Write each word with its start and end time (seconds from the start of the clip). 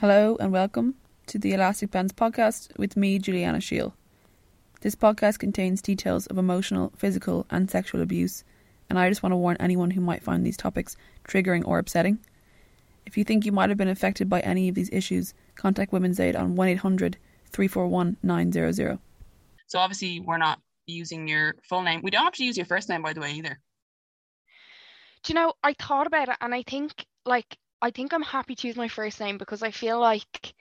Hello 0.00 0.36
and 0.38 0.52
welcome 0.52 0.94
to 1.24 1.38
the 1.38 1.54
Elastic 1.54 1.90
Bands 1.90 2.12
podcast 2.12 2.76
with 2.76 2.98
me, 2.98 3.18
Juliana 3.18 3.62
Shield. 3.62 3.94
This 4.82 4.94
podcast 4.94 5.38
contains 5.38 5.80
details 5.80 6.26
of 6.26 6.36
emotional, 6.36 6.92
physical, 6.98 7.46
and 7.48 7.70
sexual 7.70 8.02
abuse, 8.02 8.44
and 8.90 8.98
I 8.98 9.08
just 9.08 9.22
want 9.22 9.32
to 9.32 9.38
warn 9.38 9.56
anyone 9.58 9.92
who 9.92 10.02
might 10.02 10.22
find 10.22 10.44
these 10.44 10.58
topics 10.58 10.98
triggering 11.26 11.66
or 11.66 11.78
upsetting. 11.78 12.18
If 13.06 13.16
you 13.16 13.24
think 13.24 13.46
you 13.46 13.52
might 13.52 13.70
have 13.70 13.78
been 13.78 13.88
affected 13.88 14.28
by 14.28 14.40
any 14.40 14.68
of 14.68 14.74
these 14.74 14.90
issues, 14.92 15.32
contact 15.54 15.92
Women's 15.92 16.20
Aid 16.20 16.36
on 16.36 16.56
1 16.56 16.68
800 16.68 17.16
341 17.52 18.18
900. 18.22 18.98
So 19.66 19.78
obviously, 19.78 20.20
we're 20.20 20.36
not 20.36 20.60
using 20.86 21.26
your 21.26 21.54
full 21.66 21.80
name. 21.80 22.02
We 22.02 22.10
don't 22.10 22.24
have 22.24 22.34
to 22.34 22.44
use 22.44 22.58
your 22.58 22.66
first 22.66 22.90
name, 22.90 23.00
by 23.00 23.14
the 23.14 23.22
way, 23.22 23.32
either. 23.32 23.58
Do 25.22 25.32
you 25.32 25.36
know, 25.36 25.54
I 25.64 25.72
thought 25.72 26.06
about 26.06 26.28
it 26.28 26.36
and 26.42 26.54
I 26.54 26.64
think 26.64 27.06
like 27.24 27.56
I 27.82 27.90
think 27.90 28.12
I'm 28.12 28.22
happy 28.22 28.54
to 28.54 28.66
use 28.66 28.76
my 28.76 28.88
first 28.88 29.20
name 29.20 29.38
because 29.38 29.62
I 29.62 29.70
feel 29.70 30.00
like 30.00 30.54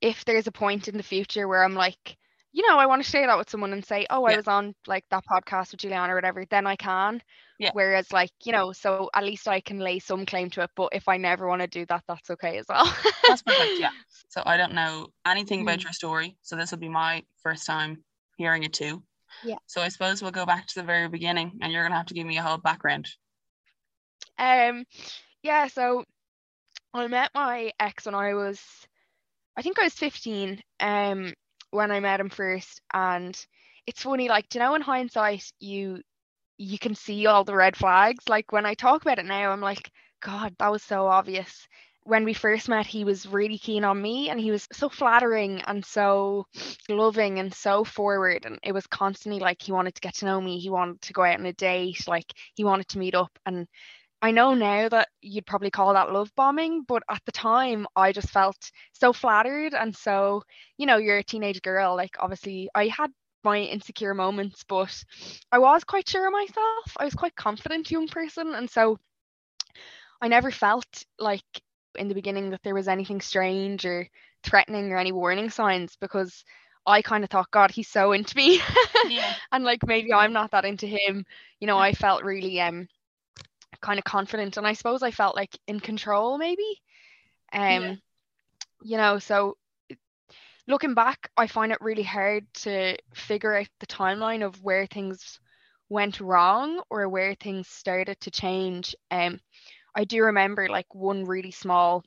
if 0.00 0.24
there's 0.24 0.46
a 0.46 0.52
point 0.52 0.88
in 0.88 0.96
the 0.96 1.02
future 1.02 1.46
where 1.48 1.64
I'm 1.64 1.74
like, 1.74 2.16
you 2.52 2.66
know, 2.68 2.78
I 2.78 2.86
want 2.86 3.02
to 3.04 3.08
share 3.08 3.26
that 3.26 3.38
with 3.38 3.50
someone 3.50 3.72
and 3.72 3.84
say, 3.84 4.06
oh, 4.10 4.24
I 4.24 4.36
was 4.36 4.48
on 4.48 4.74
like 4.86 5.04
that 5.10 5.24
podcast 5.30 5.70
with 5.70 5.80
Juliana 5.80 6.12
or 6.12 6.16
whatever, 6.16 6.44
then 6.50 6.66
I 6.66 6.76
can. 6.76 7.22
Yeah. 7.58 7.70
Whereas, 7.74 8.10
like, 8.10 8.32
you 8.44 8.52
know, 8.52 8.72
so 8.72 9.10
at 9.14 9.22
least 9.22 9.46
I 9.46 9.60
can 9.60 9.78
lay 9.78 9.98
some 9.98 10.26
claim 10.26 10.50
to 10.50 10.62
it. 10.62 10.70
But 10.74 10.88
if 10.92 11.06
I 11.08 11.16
never 11.18 11.46
want 11.46 11.60
to 11.62 11.68
do 11.68 11.84
that, 11.86 12.02
that's 12.08 12.30
okay 12.30 12.58
as 12.58 12.66
well. 12.68 12.92
That's 13.28 13.42
perfect. 13.42 13.78
Yeah. 13.78 13.90
So 14.30 14.44
I 14.46 14.56
don't 14.56 14.74
know 14.74 15.08
anything 15.26 15.62
about 15.62 15.80
Mm. 15.80 15.84
your 15.84 15.92
story. 15.92 16.36
So 16.42 16.54
this 16.54 16.70
will 16.70 16.78
be 16.78 16.88
my 16.88 17.24
first 17.42 17.66
time 17.66 18.04
hearing 18.36 18.62
it 18.62 18.72
too. 18.72 19.02
Yeah. 19.42 19.56
So 19.66 19.80
I 19.82 19.88
suppose 19.88 20.22
we'll 20.22 20.30
go 20.30 20.46
back 20.46 20.68
to 20.68 20.74
the 20.76 20.84
very 20.84 21.08
beginning 21.08 21.58
and 21.60 21.72
you're 21.72 21.82
going 21.82 21.90
to 21.90 21.96
have 21.96 22.06
to 22.06 22.14
give 22.14 22.28
me 22.28 22.38
a 22.38 22.42
whole 22.42 22.58
background. 22.58 23.08
Um, 24.38 24.84
yeah, 25.42 25.66
so 25.66 26.04
I 26.94 27.06
met 27.06 27.30
my 27.34 27.72
ex 27.78 28.06
when 28.06 28.14
I 28.14 28.34
was, 28.34 28.60
I 29.56 29.62
think 29.62 29.78
I 29.78 29.84
was 29.84 29.94
15, 29.94 30.60
um, 30.80 31.32
when 31.70 31.90
I 31.90 32.00
met 32.00 32.20
him 32.20 32.30
first. 32.30 32.80
And 32.92 33.36
it's 33.86 34.02
funny, 34.02 34.28
like, 34.28 34.48
do 34.48 34.58
you 34.58 34.64
know, 34.64 34.74
in 34.74 34.82
hindsight, 34.82 35.44
you 35.60 36.02
you 36.58 36.78
can 36.78 36.94
see 36.94 37.26
all 37.26 37.42
the 37.44 37.54
red 37.56 37.74
flags. 37.74 38.28
Like 38.28 38.52
when 38.52 38.66
I 38.66 38.74
talk 38.74 39.00
about 39.02 39.18
it 39.18 39.24
now, 39.24 39.50
I'm 39.50 39.62
like, 39.62 39.90
God, 40.20 40.54
that 40.58 40.70
was 40.70 40.82
so 40.82 41.06
obvious. 41.06 41.66
When 42.04 42.24
we 42.24 42.34
first 42.34 42.68
met, 42.68 42.86
he 42.86 43.04
was 43.04 43.26
really 43.26 43.56
keen 43.58 43.82
on 43.84 44.00
me 44.00 44.28
and 44.28 44.38
he 44.38 44.50
was 44.50 44.68
so 44.72 44.90
flattering 44.90 45.62
and 45.62 45.84
so 45.84 46.46
loving 46.88 47.38
and 47.38 47.52
so 47.54 47.82
forward. 47.84 48.44
And 48.44 48.58
it 48.62 48.72
was 48.72 48.86
constantly 48.86 49.40
like 49.40 49.62
he 49.62 49.72
wanted 49.72 49.94
to 49.94 50.00
get 50.02 50.16
to 50.16 50.26
know 50.26 50.40
me, 50.40 50.58
he 50.58 50.68
wanted 50.68 51.00
to 51.02 51.12
go 51.14 51.22
out 51.24 51.38
on 51.40 51.46
a 51.46 51.52
date, 51.54 52.06
like 52.06 52.26
he 52.54 52.64
wanted 52.64 52.88
to 52.88 52.98
meet 52.98 53.14
up. 53.14 53.30
And 53.46 53.66
I 54.22 54.32
know 54.32 54.54
now 54.54 54.88
that 54.88 55.08
you'd 55.22 55.46
probably 55.46 55.70
call 55.70 55.94
that 55.94 56.12
love 56.12 56.30
bombing, 56.36 56.82
but 56.86 57.02
at 57.08 57.22
the 57.24 57.32
time 57.32 57.86
I 57.96 58.12
just 58.12 58.28
felt 58.30 58.70
so 58.92 59.12
flattered 59.12 59.72
and 59.74 59.96
so, 59.96 60.42
you 60.76 60.86
know, 60.86 60.98
you're 60.98 61.18
a 61.18 61.24
teenage 61.24 61.62
girl. 61.62 61.96
Like 61.96 62.16
obviously 62.18 62.68
I 62.74 62.88
had 62.88 63.10
my 63.44 63.58
insecure 63.58 64.12
moments, 64.12 64.64
but 64.68 65.02
I 65.50 65.58
was 65.58 65.84
quite 65.84 66.08
sure 66.08 66.26
of 66.26 66.32
myself. 66.32 66.96
I 66.98 67.04
was 67.04 67.14
quite 67.14 67.34
confident 67.34 67.90
young 67.90 68.08
person. 68.08 68.54
And 68.54 68.68
so 68.68 68.98
I 70.20 70.28
never 70.28 70.50
felt 70.50 71.04
like 71.18 71.42
in 71.96 72.08
the 72.08 72.14
beginning 72.14 72.50
that 72.50 72.62
there 72.62 72.74
was 72.74 72.88
anything 72.88 73.20
strange 73.20 73.84
or 73.86 74.06
threatening 74.44 74.92
or 74.92 74.98
any 74.98 75.12
warning 75.12 75.50
signs 75.50 75.96
because 76.00 76.44
I 76.86 77.02
kind 77.02 77.24
of 77.24 77.30
thought, 77.30 77.50
God, 77.50 77.70
he's 77.70 77.88
so 77.88 78.12
into 78.12 78.36
me. 78.36 78.60
Yeah. 79.08 79.34
and 79.52 79.64
like 79.64 79.86
maybe 79.86 80.12
I'm 80.12 80.32
not 80.32 80.50
that 80.52 80.64
into 80.66 80.86
him. 80.86 81.24
You 81.60 81.66
know, 81.66 81.78
I 81.78 81.92
felt 81.92 82.22
really 82.24 82.60
um 82.60 82.86
kind 83.80 83.98
of 83.98 84.04
confident 84.04 84.56
and 84.56 84.66
I 84.66 84.72
suppose 84.74 85.02
I 85.02 85.10
felt 85.10 85.36
like 85.36 85.56
in 85.66 85.80
control 85.80 86.38
maybe. 86.38 86.80
Um 87.52 87.96
Yeah. 87.96 87.96
you 88.82 88.96
know, 88.96 89.18
so 89.18 89.56
looking 90.66 90.94
back, 90.94 91.30
I 91.36 91.46
find 91.46 91.72
it 91.72 91.80
really 91.80 92.02
hard 92.02 92.46
to 92.64 92.96
figure 93.14 93.54
out 93.56 93.68
the 93.80 93.86
timeline 93.86 94.44
of 94.44 94.62
where 94.62 94.86
things 94.86 95.38
went 95.88 96.20
wrong 96.20 96.82
or 96.90 97.08
where 97.08 97.34
things 97.34 97.68
started 97.68 98.20
to 98.20 98.30
change. 98.30 98.94
Um 99.10 99.40
I 99.94 100.04
do 100.04 100.22
remember 100.24 100.68
like 100.68 100.94
one 100.94 101.24
really 101.24 101.52
small 101.52 102.04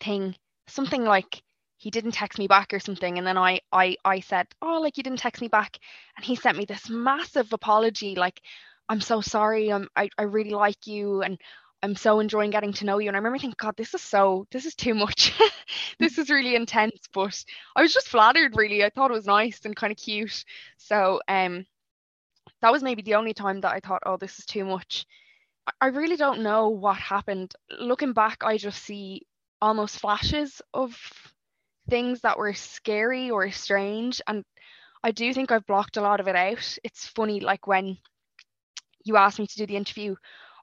thing, 0.00 0.34
something 0.66 1.04
like 1.04 1.42
he 1.76 1.90
didn't 1.90 2.12
text 2.12 2.38
me 2.38 2.46
back 2.46 2.72
or 2.72 2.78
something 2.80 3.18
and 3.18 3.26
then 3.26 3.38
I 3.38 3.60
I 3.72 3.96
I 4.04 4.20
said, 4.20 4.46
"Oh, 4.60 4.80
like 4.80 4.96
you 4.96 5.02
didn't 5.02 5.18
text 5.20 5.40
me 5.40 5.48
back." 5.48 5.78
And 6.16 6.24
he 6.24 6.36
sent 6.36 6.58
me 6.58 6.64
this 6.64 6.88
massive 6.90 7.52
apology 7.52 8.14
like, 8.14 8.40
"I'm 8.90 9.00
so 9.02 9.22
sorry. 9.22 9.72
I'm 9.72 9.88
I 9.96 10.10
I 10.18 10.24
really 10.24 10.50
like 10.52 10.86
you 10.88 11.22
and 11.22 11.40
I'm 11.82 11.96
so 11.96 12.20
enjoying 12.20 12.50
getting 12.52 12.74
to 12.74 12.86
know 12.86 12.98
you." 12.98 13.08
And 13.08 13.16
I 13.16 13.20
remember 13.20 13.38
thinking, 13.38 13.56
"God, 13.58 13.76
this 13.78 13.94
is 13.94 14.02
so 14.02 14.46
this 14.52 14.66
is 14.66 14.74
too 14.76 14.94
much. 14.94 15.32
this 16.00 16.18
is 16.18 16.30
really 16.30 16.56
intense." 16.56 17.00
But 17.14 17.44
I 17.76 17.82
was 17.82 17.94
just 17.94 18.08
flattered 18.08 18.56
really. 18.56 18.84
I 18.84 18.90
thought 18.90 19.12
it 19.12 19.14
was 19.14 19.26
nice 19.26 19.64
and 19.66 19.76
kind 19.76 19.92
of 19.92 19.98
cute. 19.98 20.44
So, 20.78 21.20
um 21.28 21.66
that 22.62 22.72
was 22.72 22.82
maybe 22.82 23.02
the 23.02 23.14
only 23.16 23.34
time 23.34 23.60
that 23.62 23.72
I 23.72 23.80
thought, 23.80 24.02
"Oh, 24.06 24.16
this 24.18 24.38
is 24.38 24.46
too 24.46 24.64
much." 24.64 25.06
I 25.80 25.88
really 25.88 26.16
don't 26.16 26.42
know 26.42 26.68
what 26.70 26.96
happened. 26.98 27.54
Looking 27.78 28.12
back, 28.14 28.44
I 28.44 28.58
just 28.58 28.82
see 28.82 29.26
almost 29.62 29.98
flashes 30.00 30.62
of 30.74 30.98
things 31.88 32.20
that 32.22 32.38
were 32.38 32.54
scary 32.54 33.30
or 33.30 33.50
strange. 33.50 34.22
And 34.26 34.44
I 35.04 35.12
do 35.12 35.32
think 35.34 35.52
I've 35.52 35.66
blocked 35.66 35.96
a 35.98 36.02
lot 36.02 36.20
of 36.20 36.28
it 36.28 36.36
out. 36.36 36.78
It's 36.84 37.06
funny, 37.06 37.40
like 37.40 37.66
when 37.66 37.98
you 39.04 39.16
asked 39.16 39.38
me 39.38 39.46
to 39.46 39.56
do 39.56 39.66
the 39.66 39.76
interview, 39.76 40.14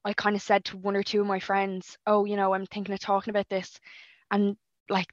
I 0.05 0.13
kind 0.13 0.35
of 0.35 0.41
said 0.41 0.65
to 0.65 0.77
one 0.77 0.95
or 0.95 1.03
two 1.03 1.21
of 1.21 1.27
my 1.27 1.39
friends, 1.39 1.97
Oh, 2.07 2.25
you 2.25 2.35
know, 2.35 2.53
I'm 2.53 2.65
thinking 2.67 2.93
of 2.93 2.99
talking 2.99 3.31
about 3.31 3.49
this. 3.49 3.79
And 4.31 4.57
like, 4.89 5.07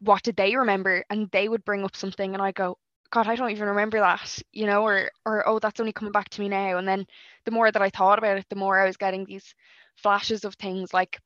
what 0.00 0.22
did 0.22 0.36
they 0.36 0.56
remember? 0.56 1.04
And 1.10 1.30
they 1.30 1.48
would 1.48 1.64
bring 1.64 1.84
up 1.84 1.96
something, 1.96 2.34
and 2.34 2.42
I 2.42 2.52
go, 2.52 2.78
God, 3.10 3.28
I 3.28 3.36
don't 3.36 3.50
even 3.50 3.68
remember 3.68 4.00
that, 4.00 4.38
you 4.52 4.66
know, 4.66 4.82
or 4.84 5.10
or 5.26 5.46
oh, 5.48 5.58
that's 5.58 5.80
only 5.80 5.92
coming 5.92 6.12
back 6.12 6.30
to 6.30 6.40
me 6.40 6.48
now. 6.48 6.78
And 6.78 6.88
then 6.88 7.06
the 7.44 7.50
more 7.52 7.70
that 7.70 7.82
I 7.82 7.90
thought 7.90 8.18
about 8.18 8.38
it, 8.38 8.46
the 8.48 8.56
more 8.56 8.80
I 8.80 8.86
was 8.86 8.96
getting 8.96 9.24
these 9.24 9.54
flashes 9.96 10.44
of 10.44 10.54
things 10.54 10.92
like 10.94 11.20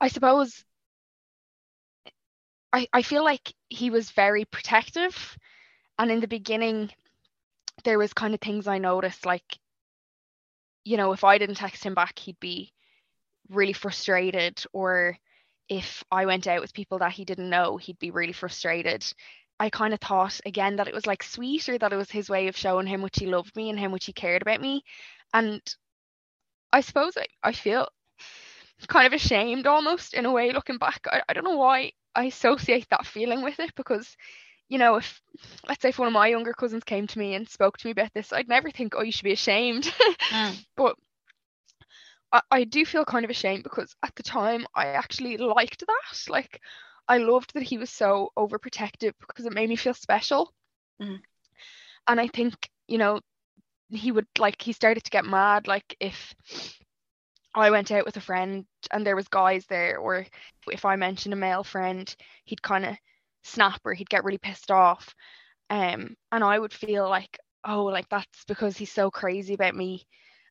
I 0.00 0.08
suppose 0.08 0.64
I, 2.72 2.86
I 2.92 3.02
feel 3.02 3.24
like 3.24 3.52
he 3.68 3.90
was 3.90 4.10
very 4.10 4.44
protective 4.44 5.36
and 5.98 6.10
in 6.10 6.20
the 6.20 6.28
beginning 6.28 6.90
there 7.84 7.98
was 7.98 8.12
kind 8.12 8.34
of 8.34 8.40
things 8.40 8.66
I 8.66 8.78
noticed 8.78 9.26
like 9.26 9.58
you 10.84 10.96
know 10.96 11.12
if 11.12 11.24
I 11.24 11.38
didn't 11.38 11.56
text 11.56 11.84
him 11.84 11.94
back 11.94 12.18
he'd 12.18 12.40
be 12.40 12.72
really 13.50 13.72
frustrated 13.72 14.64
or 14.72 15.16
if 15.68 16.04
I 16.10 16.26
went 16.26 16.46
out 16.46 16.60
with 16.60 16.74
people 16.74 16.98
that 16.98 17.12
he 17.12 17.24
didn't 17.24 17.50
know 17.50 17.76
he'd 17.76 17.98
be 17.98 18.10
really 18.10 18.32
frustrated 18.32 19.04
I 19.58 19.70
kind 19.70 19.94
of 19.94 20.00
thought 20.00 20.40
again 20.44 20.76
that 20.76 20.88
it 20.88 20.94
was 20.94 21.06
like 21.06 21.22
sweet 21.22 21.68
or 21.68 21.78
that 21.78 21.92
it 21.92 21.96
was 21.96 22.10
his 22.10 22.28
way 22.28 22.48
of 22.48 22.56
showing 22.56 22.86
him 22.86 23.00
much 23.00 23.18
he 23.18 23.26
loved 23.26 23.56
me 23.56 23.70
and 23.70 23.78
how 23.78 23.88
much 23.88 24.06
he 24.06 24.12
cared 24.12 24.42
about 24.42 24.60
me 24.60 24.82
and 25.32 25.60
I 26.72 26.80
suppose 26.80 27.16
I, 27.16 27.26
I 27.42 27.52
feel 27.52 27.88
kind 28.86 29.06
of 29.06 29.12
ashamed 29.12 29.66
almost 29.66 30.14
in 30.14 30.26
a 30.26 30.32
way 30.32 30.52
looking 30.52 30.78
back. 30.78 31.00
I, 31.10 31.22
I 31.28 31.32
don't 31.32 31.44
know 31.44 31.56
why 31.56 31.92
I 32.14 32.24
associate 32.24 32.88
that 32.90 33.06
feeling 33.06 33.42
with 33.42 33.58
it 33.60 33.74
because, 33.74 34.16
you 34.68 34.78
know, 34.78 34.96
if 34.96 35.20
let's 35.68 35.82
say 35.82 35.90
if 35.90 35.98
one 35.98 36.08
of 36.08 36.14
my 36.14 36.28
younger 36.28 36.52
cousins 36.52 36.84
came 36.84 37.06
to 37.06 37.18
me 37.18 37.34
and 37.34 37.48
spoke 37.48 37.78
to 37.78 37.86
me 37.86 37.92
about 37.92 38.12
this, 38.14 38.32
I'd 38.32 38.48
never 38.48 38.70
think, 38.70 38.94
oh, 38.96 39.02
you 39.02 39.12
should 39.12 39.24
be 39.24 39.32
ashamed. 39.32 39.92
Mm. 40.30 40.64
but 40.76 40.96
I, 42.32 42.40
I 42.50 42.64
do 42.64 42.84
feel 42.84 43.04
kind 43.04 43.24
of 43.24 43.30
ashamed 43.30 43.62
because 43.62 43.94
at 44.02 44.14
the 44.16 44.22
time 44.22 44.66
I 44.74 44.88
actually 44.88 45.36
liked 45.36 45.84
that. 45.86 46.28
Like 46.28 46.60
I 47.08 47.18
loved 47.18 47.54
that 47.54 47.62
he 47.62 47.78
was 47.78 47.90
so 47.90 48.32
overprotective 48.36 49.12
because 49.20 49.46
it 49.46 49.52
made 49.54 49.68
me 49.68 49.76
feel 49.76 49.94
special. 49.94 50.52
Mhm. 51.00 51.20
And 52.08 52.20
I 52.20 52.28
think, 52.28 52.70
you 52.88 52.98
know, 52.98 53.20
he 53.90 54.10
would 54.10 54.26
like 54.38 54.60
he 54.60 54.72
started 54.72 55.04
to 55.04 55.10
get 55.10 55.24
mad 55.24 55.68
like 55.68 55.96
if 56.00 56.34
I 57.54 57.70
went 57.70 57.90
out 57.90 58.04
with 58.04 58.16
a 58.16 58.20
friend 58.20 58.66
and 58.92 59.06
there 59.06 59.16
was 59.16 59.28
guys 59.28 59.66
there 59.66 59.98
or 59.98 60.26
if 60.70 60.84
I 60.84 60.96
mentioned 60.96 61.32
a 61.32 61.36
male 61.36 61.64
friend 61.64 62.14
he'd 62.44 62.62
kind 62.62 62.84
of 62.84 62.96
snap 63.46 63.80
or 63.84 63.94
he'd 63.94 64.08
get 64.10 64.24
really 64.24 64.38
pissed 64.38 64.70
off 64.70 65.14
um 65.70 66.14
and 66.32 66.44
I 66.44 66.58
would 66.58 66.72
feel 66.74 67.08
like 67.08 67.38
oh 67.64 67.84
like 67.84 68.08
that's 68.08 68.44
because 68.46 68.76
he's 68.76 68.92
so 68.92 69.10
crazy 69.10 69.54
about 69.54 69.74
me 69.74 70.06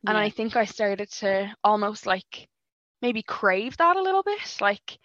and 0.07 0.17
Yeah. 0.17 0.17
I 0.17 0.29
think 0.29 0.55
I 0.55 0.65
started 0.65 1.09
to 1.19 1.53
almost 1.63 2.05
like 2.05 2.47
maybe 3.01 3.23
crave 3.23 3.77
that 3.77 3.97
a 3.97 4.01
little 4.01 4.23
bit 4.23 4.57
like 4.61 4.99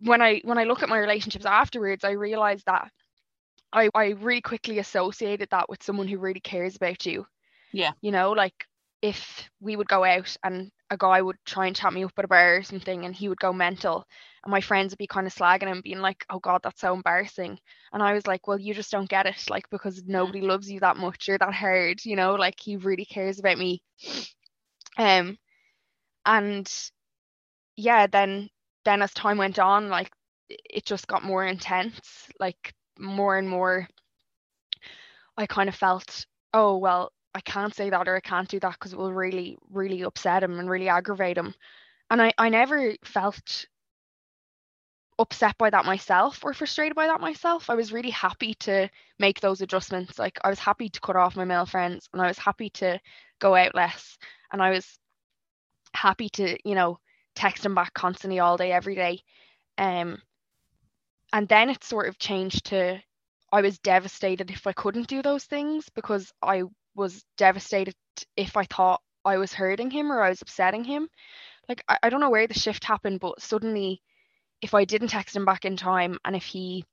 when 0.00 0.20
I 0.22 0.40
when 0.44 0.58
I 0.58 0.64
look 0.64 0.82
at 0.82 0.88
my 0.88 0.98
relationships 0.98 1.46
afterwards 1.46 2.04
I 2.04 2.12
realized 2.12 2.66
that 2.66 2.90
I 3.72 3.88
I 3.94 4.08
really 4.10 4.40
quickly 4.42 4.78
associated 4.78 5.48
that 5.50 5.68
with 5.68 5.82
someone 5.82 6.08
who 6.08 6.18
really 6.18 6.40
cares 6.40 6.76
about 6.76 7.06
you 7.06 7.26
Yeah. 7.72 7.92
you 8.02 8.12
know 8.12 8.32
like 8.32 8.54
if 9.02 9.48
we 9.60 9.76
would 9.76 9.88
go 9.88 10.04
out 10.04 10.36
and 10.44 10.70
a 10.92 10.96
guy 10.98 11.22
would 11.22 11.36
try 11.46 11.66
and 11.66 11.74
chat 11.74 11.92
me 11.92 12.04
up 12.04 12.12
at 12.18 12.24
a 12.26 12.28
bar 12.28 12.56
or 12.58 12.62
something 12.62 13.04
and 13.06 13.16
he 13.16 13.28
would 13.28 13.40
go 13.40 13.52
mental. 13.52 14.06
And 14.44 14.50
my 14.50 14.60
friends 14.60 14.92
would 14.92 14.98
be 14.98 15.06
kind 15.06 15.26
of 15.26 15.34
slagging 15.34 15.68
him 15.68 15.80
being 15.82 16.00
like 16.00 16.24
oh 16.30 16.38
god 16.38 16.60
that's 16.62 16.80
so 16.82 16.92
embarrassing. 16.94 17.58
And 17.92 18.02
i 18.02 18.12
was 18.12 18.26
like 18.26 18.46
well 18.46 18.60
you 18.60 18.74
just 18.74 18.90
don't 18.92 19.08
get 19.08 19.26
it 19.26 19.44
like 19.48 19.68
because 19.70 20.02
nobody 20.06 20.42
loves 20.42 20.70
you 20.70 20.80
that 20.80 20.98
much. 20.98 21.28
Or 21.28 21.38
that 21.38 21.54
hard 21.54 22.04
you 22.04 22.16
know 22.16 22.34
like 22.34 22.56
he 22.60 22.76
really 22.76 23.06
cares 23.06 23.38
about 23.40 23.58
me. 23.58 23.82
Um 24.98 25.38
and 26.26 26.70
yeah, 27.76 28.06
then 28.06 28.50
then 28.84 29.02
as 29.02 29.12
time 29.14 29.38
went 29.38 29.58
on, 29.58 29.88
like 29.88 30.10
it 30.50 30.84
just 30.84 31.06
got 31.06 31.22
more 31.24 31.44
intense, 31.46 32.28
like 32.38 32.74
more 32.98 33.38
and 33.38 33.48
more 33.48 33.88
I 35.36 35.46
kind 35.46 35.68
of 35.68 35.74
felt, 35.74 36.26
oh 36.52 36.76
well, 36.76 37.12
I 37.34 37.40
can't 37.40 37.74
say 37.74 37.90
that 37.90 38.08
or 38.08 38.16
I 38.16 38.20
can't 38.20 38.48
do 38.48 38.60
that 38.60 38.72
because 38.74 38.92
it 38.92 38.98
will 38.98 39.12
really, 39.12 39.56
really 39.70 40.02
upset 40.02 40.42
him 40.42 40.58
and 40.58 40.68
really 40.68 40.88
aggravate 40.88 41.38
him. 41.38 41.54
And 42.10 42.20
I, 42.20 42.32
I 42.36 42.48
never 42.50 42.94
felt 43.04 43.66
upset 45.18 45.56
by 45.56 45.70
that 45.70 45.84
myself 45.84 46.44
or 46.44 46.52
frustrated 46.52 46.94
by 46.94 47.06
that 47.06 47.20
myself. 47.20 47.70
I 47.70 47.74
was 47.74 47.92
really 47.92 48.10
happy 48.10 48.54
to 48.54 48.88
make 49.18 49.40
those 49.40 49.60
adjustments. 49.60 50.18
Like 50.18 50.38
I 50.44 50.50
was 50.50 50.58
happy 50.58 50.88
to 50.88 51.00
cut 51.00 51.16
off 51.16 51.36
my 51.36 51.44
male 51.44 51.66
friends 51.66 52.08
and 52.12 52.20
I 52.20 52.26
was 52.28 52.38
happy 52.38 52.70
to 52.70 53.00
go 53.38 53.54
out 53.54 53.74
less. 53.74 54.18
And 54.52 54.62
I 54.62 54.70
was 54.70 54.98
happy 55.94 56.28
to, 56.30 56.56
you 56.68 56.74
know, 56.74 56.98
text 57.34 57.64
him 57.64 57.74
back 57.74 57.94
constantly 57.94 58.40
all 58.40 58.56
day, 58.56 58.72
every 58.72 58.94
day. 58.94 59.20
Um 59.78 60.20
and 61.32 61.48
then 61.48 61.70
it 61.70 61.82
sort 61.82 62.08
of 62.08 62.18
changed 62.18 62.66
to 62.66 63.00
I 63.52 63.60
was 63.60 63.78
devastated 63.78 64.50
if 64.50 64.66
I 64.66 64.72
couldn't 64.72 65.08
do 65.08 65.22
those 65.22 65.44
things 65.44 65.88
because 65.94 66.32
I 66.42 66.62
was 66.94 67.24
devastated 67.36 67.94
if 68.36 68.56
I 68.56 68.64
thought 68.64 69.02
I 69.24 69.38
was 69.38 69.52
hurting 69.54 69.90
him 69.90 70.12
or 70.12 70.22
I 70.22 70.30
was 70.30 70.42
upsetting 70.42 70.84
him. 70.84 71.08
Like 71.68 71.84
I, 71.88 71.98
I 72.04 72.10
don't 72.10 72.20
know 72.20 72.30
where 72.30 72.46
the 72.48 72.54
shift 72.54 72.84
happened, 72.84 73.20
but 73.20 73.40
suddenly 73.42 74.02
if 74.62 74.74
I 74.74 74.84
didn't 74.84 75.08
text 75.08 75.36
him 75.36 75.44
back 75.46 75.64
in 75.64 75.76
time 75.76 76.18
and 76.24 76.36
if 76.36 76.44
he 76.44 76.84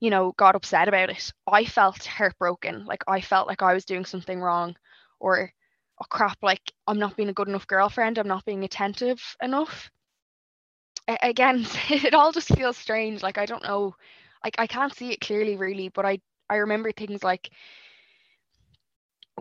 you 0.00 0.10
know 0.10 0.32
got 0.36 0.54
upset 0.56 0.88
about 0.88 1.10
it 1.10 1.32
i 1.46 1.64
felt 1.64 2.04
heartbroken. 2.04 2.84
Like 2.84 3.02
i 3.08 3.20
felt 3.20 3.46
like 3.48 3.62
i 3.62 3.72
was 3.74 3.84
doing 3.84 4.04
something 4.04 4.40
wrong 4.40 4.76
or 5.20 5.52
oh 6.00 6.06
crap 6.10 6.38
like 6.42 6.72
i'm 6.86 6.98
not 6.98 7.16
being 7.16 7.28
a 7.30 7.32
good 7.34 7.48
enough 7.48 7.66
girlfriend. 7.66 8.18
I'm 8.18 8.28
not 8.28 8.44
being 8.44 8.64
attentive 8.64 9.36
enough. 9.42 9.90
A- 11.08 11.18
again 11.28 11.66
it 11.90 12.14
all 12.14 12.32
just 12.32 12.48
feels 12.54 12.76
strange. 12.76 13.22
Like 13.22 13.38
i 13.38 13.46
don't 13.46 13.62
know. 13.62 13.94
Like 14.44 14.56
i 14.58 14.66
can't 14.66 14.94
see 14.94 15.12
it 15.12 15.20
clearly 15.20 15.56
really 15.56 15.88
but 15.88 16.04
i 16.04 16.18
i 16.50 16.56
remember 16.56 16.92
things 16.92 17.22
like 17.22 17.50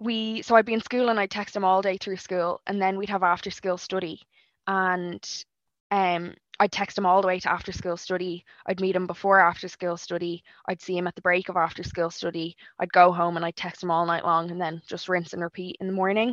we 0.02 0.42
so 0.42 0.56
i'd 0.56 0.66
be 0.66 0.74
in 0.74 0.82
school 0.82 1.10
and 1.10 1.20
i'd 1.20 1.32
text 1.32 1.56
him 1.56 1.64
all 1.64 1.82
day 1.82 1.98
through 1.98 2.18
school 2.18 2.60
and 2.68 2.82
then 2.82 2.98
we'd 2.98 3.10
have 3.10 3.24
after 3.24 3.52
school 3.52 3.78
study 3.78 4.20
and 4.68 5.46
um 5.92 6.34
I'd 6.62 6.72
text 6.72 6.96
him 6.96 7.08
all 7.08 7.22
the 7.22 7.28
way 7.28 7.40
to 7.40 7.52
after 7.52 7.72
school 7.72 7.98
study. 7.98 8.46
I'd 8.68 8.82
meet 8.82 8.96
him 8.96 9.08
before 9.08 9.40
after 9.40 9.68
school 9.68 9.98
study. 9.98 10.44
I'd 10.68 10.80
see 10.80 10.96
him 10.96 11.08
at 11.08 11.16
the 11.16 11.22
break 11.24 11.50
of 11.50 11.58
after 11.58 11.82
school 11.82 12.12
study. 12.12 12.56
I'd 12.78 12.94
go 12.94 13.12
home 13.12 13.36
and 13.36 13.44
I'd 13.44 13.56
text 13.56 13.82
him 13.82 13.90
all 13.90 14.06
night 14.06 14.24
long 14.24 14.52
and 14.52 14.62
then 14.62 14.80
just 14.86 15.10
rinse 15.10 15.34
and 15.34 15.42
repeat 15.42 15.78
in 15.80 15.88
the 15.88 15.94
morning. 15.94 16.28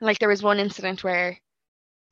And 0.00 0.06
like 0.06 0.18
there 0.18 0.30
was 0.30 0.42
one 0.42 0.58
incident 0.58 1.04
where 1.04 1.38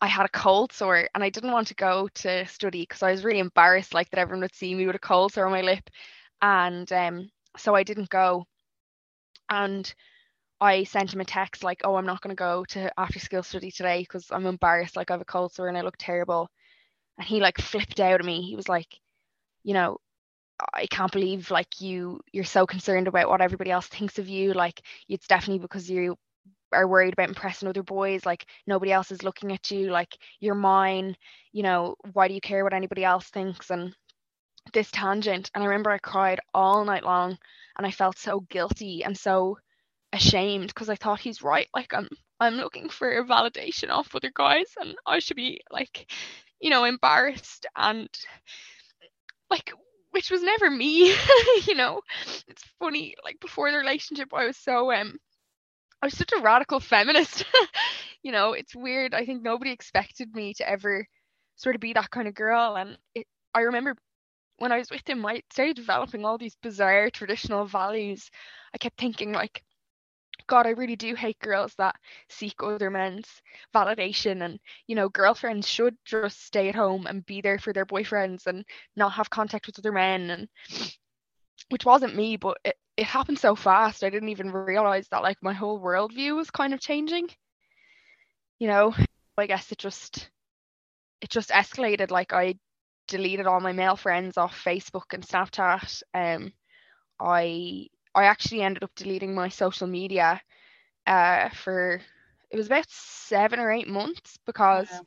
I 0.02 0.08
had 0.08 0.26
a 0.26 0.28
cold 0.28 0.72
sore 0.72 1.08
and 1.14 1.24
I 1.24 1.30
didn't 1.30 1.52
want 1.52 1.68
to 1.68 1.74
go 1.74 2.08
to 2.16 2.46
study 2.46 2.82
because 2.82 3.02
I 3.02 3.12
was 3.12 3.24
really 3.24 3.40
embarrassed 3.40 3.94
like 3.94 4.10
that 4.10 4.20
everyone 4.20 4.42
would 4.42 4.54
see 4.54 4.74
me 4.74 4.86
with 4.86 4.96
a 4.96 4.98
cold 4.98 5.32
sore 5.32 5.46
on 5.46 5.52
my 5.52 5.62
lip. 5.62 5.88
And 6.42 6.92
um 6.92 7.30
so 7.56 7.74
I 7.74 7.82
didn't 7.82 8.10
go. 8.10 8.46
And 9.50 9.92
I 10.60 10.84
sent 10.84 11.14
him 11.14 11.20
a 11.20 11.24
text 11.24 11.64
like, 11.64 11.82
"Oh, 11.84 11.96
I'm 11.96 12.06
not 12.06 12.22
going 12.22 12.34
to 12.36 12.40
go 12.40 12.64
to 12.66 12.92
after 13.00 13.18
school 13.20 13.42
study 13.42 13.70
today 13.72 14.00
because 14.02 14.30
I'm 14.32 14.46
embarrassed. 14.46 14.96
Like 14.96 15.10
I 15.10 15.14
have 15.14 15.22
a 15.22 15.26
cold 15.26 15.52
sore 15.54 15.68
and 15.68 15.78
I 15.78 15.82
look 15.82 15.96
terrible." 15.98 16.50
And 17.18 17.26
he 17.28 17.40
like 17.40 17.58
flipped 17.60 18.00
out 18.00 18.20
at 18.20 18.26
me. 18.26 18.42
He 18.42 18.56
was 18.56 18.68
like, 18.68 19.00
"You 19.64 19.74
know, 19.74 19.98
I 20.74 20.86
can't 20.86 21.12
believe 21.12 21.50
like 21.50 21.80
you 21.80 22.20
you're 22.32 22.44
so 22.44 22.66
concerned 22.66 23.08
about 23.08 23.28
what 23.28 23.40
everybody 23.40 23.70
else 23.70 23.86
thinks 23.88 24.18
of 24.18 24.28
you. 24.28 24.52
Like 24.54 24.82
it's 25.08 25.26
definitely 25.28 25.60
because 25.60 25.90
you 25.90 26.16
are 26.72 26.88
worried 26.88 27.14
about 27.14 27.28
impressing 27.30 27.68
other 27.68 27.82
boys. 27.84 28.26
Like 28.26 28.46
nobody 28.66 28.92
else 28.92 29.12
is 29.12 29.22
looking 29.24 29.52
at 29.52 29.70
you. 29.70 29.90
Like 29.90 30.16
you're 30.40 30.54
mine. 30.56 31.16
You 31.52 31.62
know, 31.64 31.96
why 32.12 32.28
do 32.28 32.34
you 32.34 32.40
care 32.40 32.64
what 32.64 32.74
anybody 32.74 33.04
else 33.04 33.28
thinks?" 33.30 33.70
And 33.70 33.94
this 34.72 34.90
tangent. 34.90 35.50
And 35.54 35.62
I 35.62 35.66
remember 35.66 35.90
I 35.90 35.98
cried 35.98 36.40
all 36.54 36.84
night 36.84 37.04
long, 37.04 37.38
and 37.76 37.86
I 37.86 37.90
felt 37.90 38.18
so 38.18 38.40
guilty 38.40 39.04
and 39.04 39.16
so 39.16 39.58
ashamed 40.12 40.68
because 40.68 40.88
I 40.88 40.96
thought 40.96 41.20
he's 41.20 41.42
right. 41.42 41.68
Like 41.74 41.92
I'm 41.94 42.08
I'm 42.40 42.54
looking 42.54 42.88
for 42.88 43.24
validation 43.24 43.90
off 43.90 44.14
other 44.14 44.30
guys 44.34 44.66
and 44.80 44.94
I 45.06 45.18
should 45.18 45.36
be 45.36 45.60
like, 45.70 46.10
you 46.60 46.70
know, 46.70 46.84
embarrassed 46.84 47.66
and 47.76 48.08
like 49.50 49.72
which 50.10 50.30
was 50.30 50.42
never 50.42 50.70
me, 50.70 51.14
you 51.66 51.74
know. 51.74 52.00
It's 52.48 52.64
funny, 52.78 53.14
like 53.24 53.40
before 53.40 53.70
the 53.70 53.78
relationship 53.78 54.28
I 54.32 54.46
was 54.46 54.56
so 54.56 54.92
um 54.92 55.18
I 56.02 56.06
was 56.06 56.16
such 56.16 56.32
a 56.36 56.40
radical 56.40 56.80
feminist. 56.80 57.44
you 58.22 58.32
know, 58.32 58.52
it's 58.52 58.74
weird. 58.74 59.14
I 59.14 59.24
think 59.24 59.42
nobody 59.42 59.72
expected 59.72 60.34
me 60.34 60.54
to 60.54 60.68
ever 60.68 61.06
sort 61.56 61.74
of 61.74 61.80
be 61.80 61.92
that 61.92 62.10
kind 62.10 62.28
of 62.28 62.34
girl 62.34 62.76
and 62.76 62.96
it 63.14 63.26
I 63.54 63.60
remember 63.62 63.96
when 64.58 64.72
I 64.72 64.78
was 64.78 64.90
with 64.90 65.08
him 65.08 65.24
I 65.24 65.42
started 65.50 65.76
developing 65.76 66.24
all 66.24 66.38
these 66.38 66.56
bizarre 66.62 67.10
traditional 67.10 67.64
values. 67.64 68.30
I 68.74 68.78
kept 68.78 68.98
thinking 68.98 69.32
like 69.32 69.62
God, 70.46 70.66
I 70.66 70.70
really 70.70 70.96
do 70.96 71.14
hate 71.14 71.38
girls 71.40 71.74
that 71.76 71.94
seek 72.28 72.54
other 72.62 72.90
men's 72.90 73.28
validation. 73.74 74.44
And, 74.44 74.58
you 74.86 74.94
know, 74.94 75.08
girlfriends 75.10 75.68
should 75.68 75.96
just 76.04 76.44
stay 76.44 76.68
at 76.68 76.74
home 76.74 77.06
and 77.06 77.26
be 77.26 77.40
there 77.42 77.58
for 77.58 77.72
their 77.72 77.84
boyfriends 77.84 78.46
and 78.46 78.64
not 78.96 79.12
have 79.12 79.30
contact 79.30 79.66
with 79.66 79.78
other 79.78 79.92
men. 79.92 80.30
And 80.30 80.48
which 81.68 81.84
wasn't 81.84 82.16
me, 82.16 82.36
but 82.36 82.56
it, 82.64 82.76
it 82.96 83.04
happened 83.04 83.38
so 83.38 83.54
fast. 83.54 84.02
I 84.02 84.10
didn't 84.10 84.30
even 84.30 84.50
realize 84.50 85.08
that 85.08 85.22
like 85.22 85.36
my 85.42 85.52
whole 85.52 85.80
worldview 85.80 86.34
was 86.34 86.50
kind 86.50 86.72
of 86.72 86.80
changing. 86.80 87.28
You 88.58 88.68
know, 88.68 88.94
I 89.36 89.46
guess 89.46 89.70
it 89.70 89.78
just 89.78 90.30
it 91.20 91.30
just 91.30 91.50
escalated. 91.50 92.10
Like 92.10 92.32
I 92.32 92.58
deleted 93.08 93.46
all 93.46 93.60
my 93.60 93.72
male 93.72 93.96
friends 93.96 94.36
off 94.36 94.64
Facebook 94.64 95.12
and 95.12 95.26
Snapchat. 95.26 96.02
Um, 96.14 96.52
I 97.20 97.88
I 98.14 98.24
actually 98.24 98.62
ended 98.62 98.84
up 98.84 98.94
deleting 98.94 99.34
my 99.34 99.48
social 99.48 99.86
media 99.86 100.40
uh, 101.06 101.48
for 101.50 102.00
it 102.50 102.56
was 102.56 102.66
about 102.66 102.86
seven 102.88 103.58
or 103.60 103.70
eight 103.70 103.88
months 103.88 104.38
because 104.46 104.88
yeah. 104.90 105.00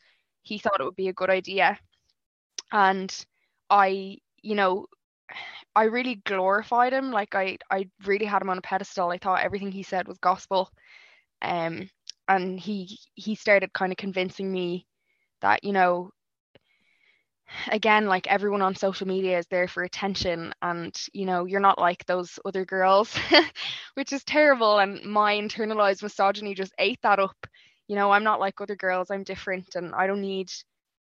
he 0.43 0.57
thought 0.57 0.79
it 0.79 0.83
would 0.83 0.95
be 0.95 1.07
a 1.07 1.13
good 1.13 1.29
idea. 1.29 1.79
And 2.71 3.13
I, 3.69 4.17
you 4.41 4.55
know, 4.55 4.85
I 5.75 5.83
really 5.83 6.15
glorified 6.15 6.93
him. 6.93 7.11
Like 7.11 7.35
I, 7.35 7.57
I 7.69 7.89
really 8.05 8.25
had 8.25 8.41
him 8.41 8.49
on 8.49 8.57
a 8.57 8.61
pedestal. 8.61 9.09
I 9.09 9.17
thought 9.17 9.43
everything 9.43 9.71
he 9.71 9.83
said 9.83 10.07
was 10.07 10.17
gospel. 10.19 10.69
Um, 11.41 11.89
and 12.27 12.59
he 12.59 12.99
he 13.15 13.35
started 13.35 13.73
kind 13.73 13.91
of 13.91 13.97
convincing 13.97 14.51
me 14.51 14.85
that 15.41 15.63
you 15.63 15.73
know 15.73 16.11
again 17.67 18.05
like 18.07 18.27
everyone 18.27 18.61
on 18.61 18.75
social 18.75 19.07
media 19.07 19.37
is 19.37 19.47
there 19.47 19.67
for 19.67 19.83
attention 19.83 20.53
and 20.61 20.95
you 21.13 21.25
know 21.25 21.45
you're 21.45 21.59
not 21.59 21.79
like 21.79 22.05
those 22.05 22.39
other 22.45 22.65
girls 22.65 23.17
which 23.95 24.13
is 24.13 24.23
terrible 24.23 24.79
and 24.79 25.03
my 25.03 25.35
internalized 25.35 26.03
misogyny 26.03 26.53
just 26.55 26.73
ate 26.79 26.99
that 27.03 27.19
up. 27.19 27.35
You 27.87 27.95
know 27.95 28.11
i'm 28.11 28.23
not 28.23 28.39
like 28.39 28.61
other 28.61 28.75
girls 28.75 29.11
i'm 29.11 29.23
different 29.23 29.75
and 29.75 29.93
i 29.95 30.07
don't 30.07 30.21
need 30.21 30.51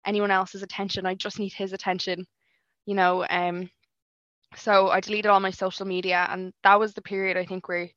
anyone 0.05 0.31
else's 0.31 0.63
attention 0.63 1.05
i 1.05 1.15
just 1.15 1.39
need 1.39 1.53
his 1.53 1.73
attention 1.73 2.25
you 2.85 2.95
know 2.95 3.25
um 3.29 3.69
so 4.55 4.89
i 4.89 4.99
deleted 4.99 5.27
all 5.27 5.39
my 5.39 5.51
social 5.51 5.85
media 5.85 6.27
and 6.29 6.53
that 6.63 6.79
was 6.79 6.93
the 6.93 7.01
period 7.01 7.37
i 7.37 7.45
think 7.45 7.67
where 7.67 7.89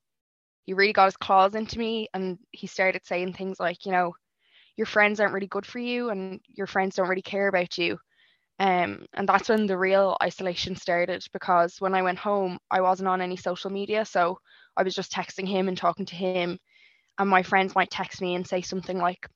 he 0.65 0.73
really 0.73 0.93
got 0.93 1.05
his 1.05 1.17
claws 1.17 1.55
into 1.55 1.77
me 1.79 2.07
and 2.13 2.39
he 2.51 2.67
started 2.67 3.05
saying 3.05 3.33
things 3.33 3.59
like 3.59 3.85
you 3.85 3.91
know 3.91 4.13
your 4.77 4.87
friends 4.87 5.19
aren't 5.19 5.33
really 5.33 5.47
good 5.47 5.65
for 5.65 5.79
you 5.79 6.09
and 6.09 6.39
your 6.47 6.67
friends 6.67 6.95
don't 6.95 7.09
really 7.09 7.21
care 7.21 7.47
about 7.47 7.77
you 7.77 7.97
um, 8.59 9.05
and 9.13 9.29
that's 9.29 9.49
when 9.49 9.67
the 9.67 9.77
real 9.77 10.17
isolation 10.21 10.75
started 10.75 11.23
because 11.31 11.79
when 11.79 11.93
I 11.93 12.01
went 12.01 12.17
home, 12.17 12.57
I 12.71 12.81
wasn't 12.81 13.09
on 13.09 13.21
any 13.21 13.37
social 13.37 13.69
media. 13.69 14.03
So 14.03 14.39
I 14.75 14.83
was 14.83 14.95
just 14.95 15.11
texting 15.11 15.47
him 15.47 15.67
and 15.67 15.77
talking 15.77 16.05
to 16.07 16.15
him. 16.15 16.59
And 17.19 17.29
my 17.29 17.43
friends 17.43 17.75
might 17.75 17.91
text 17.91 18.21
me 18.21 18.35
and 18.35 18.47
say 18.47 18.61
something 18.61 18.97
like, 18.97 19.27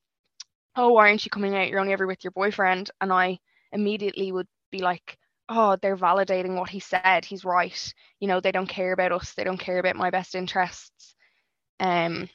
Oh, 0.76 0.92
why 0.92 1.08
aren't 1.08 1.24
you 1.24 1.30
coming 1.30 1.54
out? 1.54 1.68
You're 1.68 1.80
only 1.80 1.92
ever 1.92 2.06
with 2.06 2.24
your 2.24 2.32
boyfriend. 2.32 2.90
And 3.00 3.12
I 3.12 3.38
immediately 3.72 4.32
would 4.32 4.48
be 4.72 4.80
like, 4.80 5.18
Oh, 5.48 5.76
they're 5.80 5.96
validating 5.96 6.58
what 6.58 6.70
he 6.70 6.80
said. 6.80 7.24
He's 7.24 7.44
right. 7.44 7.94
You 8.20 8.28
know, 8.28 8.40
they 8.40 8.52
don't 8.52 8.68
care 8.68 8.92
about 8.92 9.12
us. 9.12 9.34
They 9.34 9.44
don't 9.44 9.58
care 9.58 9.78
about 9.78 9.96
my 9.96 10.10
best 10.10 10.34
interests. 10.34 11.14
Um, 11.78 12.28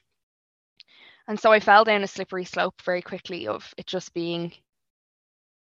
and 1.27 1.39
so 1.39 1.51
I 1.51 1.59
fell 1.59 1.83
down 1.83 2.03
a 2.03 2.07
slippery 2.07 2.45
slope 2.45 2.81
very 2.83 3.01
quickly 3.01 3.47
of 3.47 3.73
it 3.77 3.87
just 3.87 4.13
being 4.13 4.53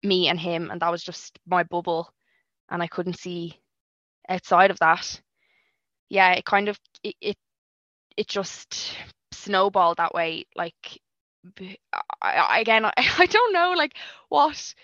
me 0.02 0.28
and 0.28 0.38
him 0.40 0.70
and 0.70 0.80
that 0.80 0.90
was 0.90 1.02
just 1.04 1.38
my 1.46 1.62
bubble 1.64 2.12
and 2.70 2.82
I 2.82 2.86
couldn't 2.88 3.18
see 3.18 3.60
outside 4.28 4.70
of 4.70 4.78
that. 4.80 5.20
Yeah 6.08 6.32
it 6.32 6.44
kind 6.44 6.68
of 6.68 6.78
it 7.02 7.16
it, 7.20 7.36
it 8.16 8.28
just 8.28 8.96
snowballed 9.32 9.98
that 9.98 10.14
way 10.14 10.46
like 10.56 11.00
I, 12.20 12.60
again 12.60 12.84
I, 12.84 12.92
I 12.96 13.26
don't 13.26 13.52
know 13.52 13.72
like 13.76 13.96
what 14.28 14.74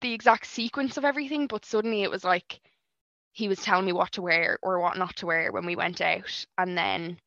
the 0.00 0.12
exact 0.12 0.46
sequence 0.46 0.96
of 0.96 1.04
everything 1.04 1.46
but 1.46 1.64
suddenly 1.64 2.02
it 2.02 2.10
was 2.10 2.24
like 2.24 2.60
he 3.32 3.48
was 3.48 3.60
telling 3.62 3.86
me 3.86 3.92
what 3.92 4.12
to 4.12 4.22
wear 4.22 4.58
or 4.62 4.80
what 4.80 4.98
not 4.98 5.16
to 5.16 5.26
wear 5.26 5.52
when 5.52 5.66
we 5.66 5.76
went 5.76 6.00
out 6.00 6.46
and 6.58 6.76
then 6.78 7.18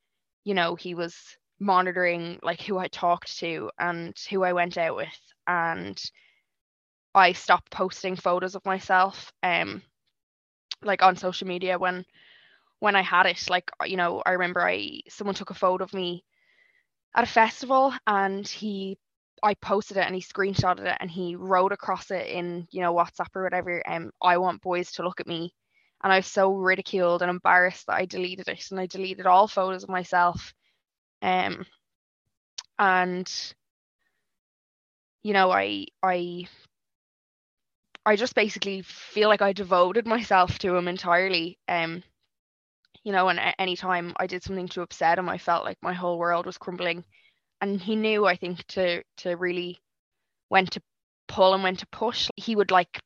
you 0.44 0.54
know 0.54 0.74
he 0.76 0.94
was 0.94 1.36
monitoring 1.60 2.38
like 2.42 2.60
who 2.62 2.78
I 2.78 2.88
talked 2.88 3.38
to 3.38 3.70
and 3.78 4.16
who 4.30 4.44
I 4.44 4.52
went 4.52 4.78
out 4.78 4.96
with 4.96 5.20
and 5.46 6.00
I 7.16 7.32
stopped 7.32 7.72
posting 7.72 8.16
photos 8.16 8.56
of 8.56 8.66
myself 8.66 9.32
um 9.42 9.82
like 10.82 11.02
on 11.02 11.16
social 11.16 11.46
media 11.48 11.78
when 11.78 12.04
when 12.80 12.96
I 12.96 13.02
had 13.02 13.26
it. 13.26 13.50
Like 13.50 13.70
you 13.86 13.96
know 13.96 14.22
I 14.26 14.32
remember 14.32 14.66
I 14.66 15.00
someone 15.08 15.34
took 15.36 15.50
a 15.50 15.54
photo 15.54 15.84
of 15.84 15.94
me 15.94 16.24
at 17.14 17.24
a 17.24 17.28
festival 17.28 17.94
and 18.06 18.46
he 18.46 18.98
I 19.42 19.54
posted 19.54 19.98
it 19.98 20.06
and 20.06 20.14
he 20.14 20.22
screenshotted 20.22 20.86
it 20.86 20.98
and 21.00 21.10
he 21.10 21.36
wrote 21.36 21.72
across 21.72 22.10
it 22.10 22.28
in 22.28 22.66
you 22.70 22.80
know 22.82 22.94
WhatsApp 22.94 23.34
or 23.34 23.44
whatever 23.44 23.82
um 23.88 24.12
I 24.22 24.38
want 24.38 24.62
boys 24.62 24.92
to 24.92 25.02
look 25.04 25.20
at 25.20 25.26
me. 25.28 25.52
And 26.02 26.12
I 26.12 26.18
was 26.18 26.26
so 26.26 26.54
ridiculed 26.54 27.22
and 27.22 27.30
embarrassed 27.30 27.86
that 27.88 27.96
I 27.96 28.06
deleted 28.06 28.48
it 28.48 28.64
and 28.70 28.80
I 28.80 28.86
deleted 28.86 29.26
all 29.26 29.48
photos 29.48 29.84
of 29.84 29.90
myself 29.90 30.54
um 31.22 31.66
and 32.78 33.54
you 35.22 35.32
know 35.32 35.50
I 35.50 35.86
I 36.02 36.46
I 38.06 38.14
just 38.16 38.36
basically 38.36 38.82
feel 38.82 39.28
like 39.28 39.42
I 39.42 39.52
devoted 39.52 40.06
myself 40.06 40.58
to 40.60 40.76
him 40.76 40.86
entirely 40.88 41.58
um 41.68 42.02
you 43.02 43.12
know 43.12 43.28
and 43.28 43.40
any 43.58 43.76
time 43.76 44.14
I 44.16 44.26
did 44.28 44.42
something 44.42 44.68
to 44.68 44.82
upset 44.82 45.18
him 45.18 45.28
I 45.28 45.38
felt 45.38 45.64
like 45.64 45.78
my 45.82 45.92
whole 45.92 46.18
world 46.18 46.46
was 46.46 46.58
crumbling. 46.58 47.04
And 47.60 47.80
he 47.80 47.96
knew 47.96 48.26
I 48.26 48.36
think 48.36 48.64
to 48.68 49.02
to 49.18 49.36
really 49.36 49.80
when 50.48 50.66
to 50.66 50.80
pull 51.28 51.54
and 51.54 51.62
when 51.62 51.76
to 51.76 51.86
push. 51.88 52.30
He 52.36 52.54
would 52.54 52.70
like 52.70 53.00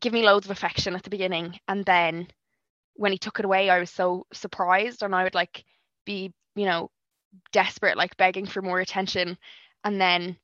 give 0.00 0.12
me 0.12 0.22
loads 0.22 0.46
of 0.46 0.52
affection 0.52 0.94
at 0.94 1.02
the 1.02 1.10
beginning 1.10 1.58
and 1.66 1.84
then 1.84 2.28
when 2.94 3.12
he 3.12 3.18
took 3.18 3.38
it 3.40 3.44
away 3.44 3.70
I 3.70 3.80
was 3.80 3.90
so 3.90 4.26
surprised 4.32 5.02
and 5.02 5.14
I 5.14 5.24
would 5.24 5.34
like 5.34 5.64
be 6.06 6.32
you 6.54 6.66
know 6.66 6.90
desperate 7.52 7.96
like 7.96 8.16
begging 8.16 8.46
for 8.46 8.62
more 8.62 8.80
attention. 8.80 9.36
And 9.84 10.00
then 10.00 10.38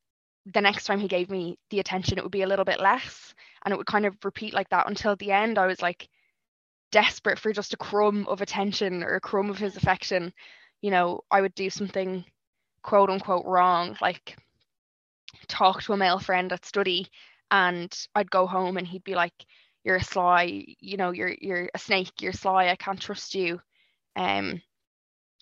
the 0.47 0.61
next 0.61 0.85
time 0.85 1.01
he 1.01 1.09
gave 1.09 1.31
me 1.31 1.59
the 1.71 1.81
attention 1.81 2.19
it 2.19 2.25
would 2.25 2.31
be 2.33 2.43
a 2.43 2.47
little 2.49 2.65
bit 2.65 2.81
less 2.81 3.35
and 3.65 3.73
it 3.73 3.77
would 3.79 3.87
kind 3.87 4.07
of 4.07 4.17
repeat 4.25 4.53
like 4.53 4.69
that 4.71 4.89
until 4.89 5.17
the 5.17 5.33
end. 5.33 5.59
I 5.59 5.67
was 5.67 5.81
like 5.81 6.09
desperate 6.93 7.39
for 7.39 7.53
just 7.53 7.73
a 7.75 7.79
crumb 7.79 8.27
of 8.29 8.41
attention 8.41 9.03
or 9.03 9.15
a 9.15 9.21
crumb 9.21 9.51
of 9.51 9.59
his 9.59 9.77
affection. 9.77 10.33
You 10.81 10.91
know 10.91 11.23
I 11.31 11.41
would 11.41 11.55
do 11.55 11.71
something 11.71 12.25
quote 12.83 13.09
unquote 13.09 13.47
wrong 13.47 13.97
like 14.03 14.37
talk 15.49 15.83
to 15.83 15.93
a 15.95 15.97
male 15.97 16.19
friend 16.19 16.53
at 16.53 16.65
study 16.65 17.09
and 17.51 17.93
I'd 18.15 18.31
go 18.31 18.47
home 18.47 18.77
and 18.77 18.87
he'd 18.87 19.05
be 19.05 19.15
like 19.15 19.33
you're 19.83 19.97
a 19.97 20.05
sly 20.05 20.65
you 20.81 20.97
know 20.97 21.11
you're 21.11 21.35
you're 21.41 21.71
a 21.75 21.79
snake 21.79 22.21
you're 22.21 22.33
sly 22.33 22.69
I 22.69 22.77
can't 22.77 23.01
trust 23.01 23.35
you. 23.35 23.61
Um 24.17 24.61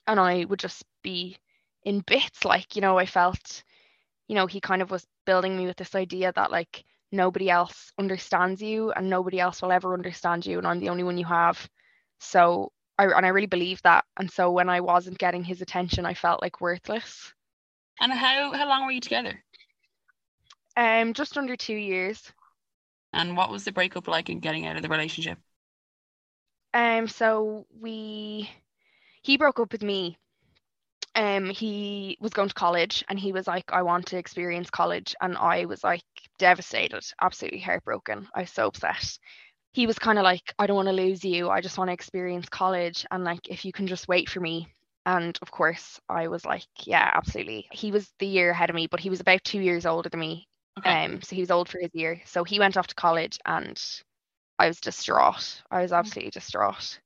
and 0.06 0.20
I 0.20 0.44
would 0.44 0.58
just 0.60 0.84
be 1.02 1.36
in 1.84 2.00
bits 2.06 2.44
like 2.44 2.76
you 2.76 2.82
know 2.82 2.98
I 2.98 3.06
felt 3.06 3.64
you 4.28 4.34
know 4.34 4.46
he 4.46 4.60
kind 4.60 4.82
of 4.82 4.90
was 4.90 5.06
building 5.26 5.56
me 5.56 5.66
with 5.66 5.76
this 5.76 5.94
idea 5.94 6.32
that 6.32 6.50
like 6.50 6.84
nobody 7.10 7.50
else 7.50 7.92
understands 7.98 8.62
you 8.62 8.90
and 8.92 9.10
nobody 9.10 9.38
else 9.38 9.60
will 9.62 9.72
ever 9.72 9.92
understand 9.94 10.46
you 10.46 10.58
and 10.58 10.66
I'm 10.66 10.80
the 10.80 10.88
only 10.88 11.02
one 11.04 11.18
you 11.18 11.26
have. 11.26 11.68
So 12.20 12.72
I 12.98 13.04
and 13.06 13.26
I 13.26 13.30
really 13.30 13.46
believed 13.46 13.84
that. 13.84 14.04
And 14.18 14.30
so 14.30 14.50
when 14.50 14.68
I 14.68 14.80
wasn't 14.80 15.18
getting 15.18 15.44
his 15.44 15.60
attention 15.60 16.06
I 16.06 16.14
felt 16.14 16.42
like 16.42 16.60
worthless. 16.60 17.32
And 18.00 18.12
how 18.12 18.52
how 18.52 18.68
long 18.68 18.86
were 18.86 18.92
you 18.92 19.00
together? 19.00 19.42
Um 20.76 21.12
just 21.12 21.36
under 21.36 21.56
2 21.56 21.74
years. 21.74 22.32
And 23.12 23.36
what 23.36 23.50
was 23.50 23.64
the 23.64 23.72
breakup 23.72 24.08
like 24.08 24.30
in 24.30 24.40
getting 24.40 24.66
out 24.66 24.76
of 24.76 24.82
the 24.82 24.88
relationship? 24.88 25.38
Um 26.74 27.08
so 27.08 27.66
we 27.78 28.50
he 29.22 29.36
broke 29.36 29.60
up 29.60 29.72
with 29.72 29.82
me 29.82 30.18
um 31.14 31.50
he 31.50 32.16
was 32.20 32.32
going 32.32 32.48
to 32.48 32.54
college 32.54 33.04
and 33.08 33.18
he 33.18 33.32
was 33.32 33.46
like 33.46 33.64
I 33.72 33.82
want 33.82 34.06
to 34.06 34.18
experience 34.18 34.70
college. 34.70 35.14
And 35.20 35.36
I 35.36 35.66
was 35.66 35.84
like 35.84 36.02
devastated 36.38 37.04
absolutely 37.20 37.60
heartbroken. 37.60 38.28
I 38.34 38.40
was 38.42 38.50
so 38.50 38.66
upset. 38.68 39.18
He 39.72 39.86
was 39.86 39.98
kind 39.98 40.18
of 40.18 40.24
like 40.24 40.54
I 40.58 40.66
don't 40.66 40.76
want 40.76 40.88
to 40.88 40.92
lose 40.92 41.24
you. 41.24 41.50
I 41.50 41.60
just 41.60 41.78
want 41.78 41.88
to 41.88 41.94
experience 41.94 42.48
college. 42.48 43.06
And 43.10 43.24
like 43.24 43.48
if 43.48 43.64
you 43.64 43.72
can 43.72 43.86
just 43.86 44.08
wait 44.08 44.28
for 44.28 44.40
me. 44.40 44.68
And 45.04 45.36
of 45.42 45.50
course 45.50 46.00
I 46.08 46.28
was 46.28 46.44
like 46.44 46.66
yeah 46.84 47.10
absolutely. 47.14 47.66
He 47.72 47.90
was 47.92 48.10
the 48.18 48.26
year 48.26 48.50
ahead 48.50 48.70
of 48.70 48.76
me 48.76 48.86
but 48.86 49.00
he 49.00 49.10
was 49.10 49.20
about 49.20 49.44
2 49.44 49.60
years 49.60 49.86
older 49.86 50.08
than 50.08 50.20
me 50.20 50.46
okay. 50.78 51.04
um 51.04 51.22
so 51.22 51.34
he 51.36 51.42
was 51.42 51.50
old 51.50 51.68
for 51.68 51.78
his 51.80 51.90
year. 51.92 52.20
So 52.24 52.44
he 52.44 52.58
went 52.58 52.76
off 52.76 52.86
to 52.88 52.94
college 52.94 53.38
and 53.44 53.80
I 54.58 54.68
was 54.68 54.80
distraught. 54.80 55.62
I 55.70 55.82
was 55.82 55.90
mm. 55.90 55.98
absolutely 55.98 56.30
distraught. 56.30 57.00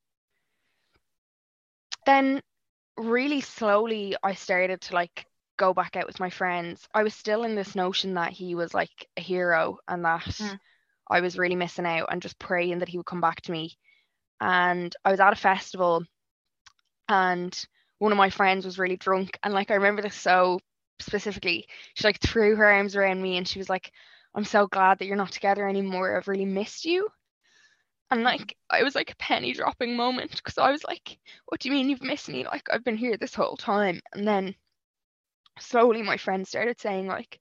Then 2.04 2.40
really 2.96 3.40
slowly 3.40 4.16
I 4.22 4.34
started 4.34 4.80
to 4.82 4.94
like 4.94 5.26
go 5.56 5.72
back 5.72 5.96
out 5.96 6.06
with 6.06 6.20
my 6.20 6.30
friends. 6.30 6.86
I 6.94 7.02
was 7.02 7.14
still 7.14 7.44
in 7.44 7.54
this 7.54 7.74
notion 7.74 8.14
that 8.14 8.32
he 8.32 8.54
was 8.54 8.74
like 8.74 9.08
a 9.16 9.20
hero 9.20 9.78
and 9.88 10.04
that 10.04 10.22
mm. 10.22 10.58
I 11.10 11.20
was 11.20 11.38
really 11.38 11.56
missing 11.56 11.86
out 11.86 12.08
and 12.10 12.22
just 12.22 12.38
praying 12.38 12.80
that 12.80 12.88
he 12.88 12.96
would 12.96 13.06
come 13.06 13.20
back 13.20 13.40
to 13.42 13.52
me. 13.52 13.76
And 14.40 14.94
I 15.04 15.10
was 15.10 15.20
at 15.20 15.32
a 15.32 15.36
festival 15.36 16.04
and 17.08 17.66
one 17.98 18.12
of 18.12 18.18
my 18.18 18.30
friends 18.30 18.64
was 18.64 18.78
really 18.78 18.96
drunk 18.96 19.38
and 19.42 19.54
like 19.54 19.70
I 19.70 19.74
remember 19.74 20.02
this 20.02 20.14
so 20.14 20.60
specifically. 20.98 21.66
She 21.94 22.04
like 22.06 22.20
threw 22.20 22.56
her 22.56 22.66
arms 22.66 22.96
around 22.96 23.22
me 23.22 23.36
and 23.36 23.48
she 23.48 23.58
was 23.58 23.70
like, 23.70 23.92
I'm 24.34 24.44
so 24.44 24.66
glad 24.66 24.98
that 24.98 25.06
you're 25.06 25.16
not 25.16 25.32
together 25.32 25.66
anymore. 25.66 26.16
I've 26.16 26.28
really 26.28 26.44
missed 26.44 26.84
you. 26.84 27.08
And 28.10 28.22
like 28.22 28.56
I 28.70 28.82
was 28.82 28.94
like 28.94 29.10
a 29.10 29.16
penny 29.16 29.52
dropping 29.52 29.96
moment 29.96 30.30
because 30.30 30.58
I 30.58 30.70
was 30.70 30.84
like, 30.84 31.18
What 31.46 31.60
do 31.60 31.68
you 31.68 31.74
mean 31.74 31.88
you've 31.88 32.02
missed 32.02 32.28
me? 32.28 32.44
Like 32.44 32.68
I've 32.70 32.84
been 32.84 32.96
here 32.96 33.16
this 33.16 33.34
whole 33.34 33.56
time. 33.56 34.00
And 34.12 34.26
then 34.26 34.54
slowly 35.58 36.02
my 36.02 36.16
friends 36.16 36.48
started 36.48 36.80
saying 36.80 37.06
like, 37.06 37.40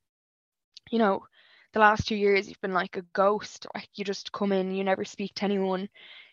you 0.92 1.00
know, 1.00 1.26
the 1.74 1.80
last 1.80 2.08
two 2.08 2.16
years 2.16 2.48
you've 2.48 2.62
been 2.62 2.74
like 2.74 2.98
a 2.98 3.04
ghost. 3.14 3.68
Like 3.76 3.90
you 3.96 4.06
just 4.06 4.32
come 4.32 4.52
in, 4.52 4.74
you 4.74 4.84
never 4.84 5.06
speak 5.06 5.34
to 5.36 5.46
anyone. 5.46 5.90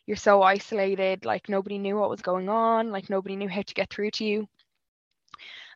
You're 0.06 0.16
so 0.16 0.42
isolated, 0.42 1.24
like 1.24 1.48
nobody 1.48 1.78
knew 1.78 1.96
what 1.96 2.10
was 2.10 2.22
going 2.22 2.48
on, 2.48 2.90
like 2.90 3.10
nobody 3.10 3.36
knew 3.36 3.48
how 3.48 3.62
to 3.62 3.74
get 3.74 3.90
through 3.90 4.12
to 4.12 4.24
you. 4.24 4.48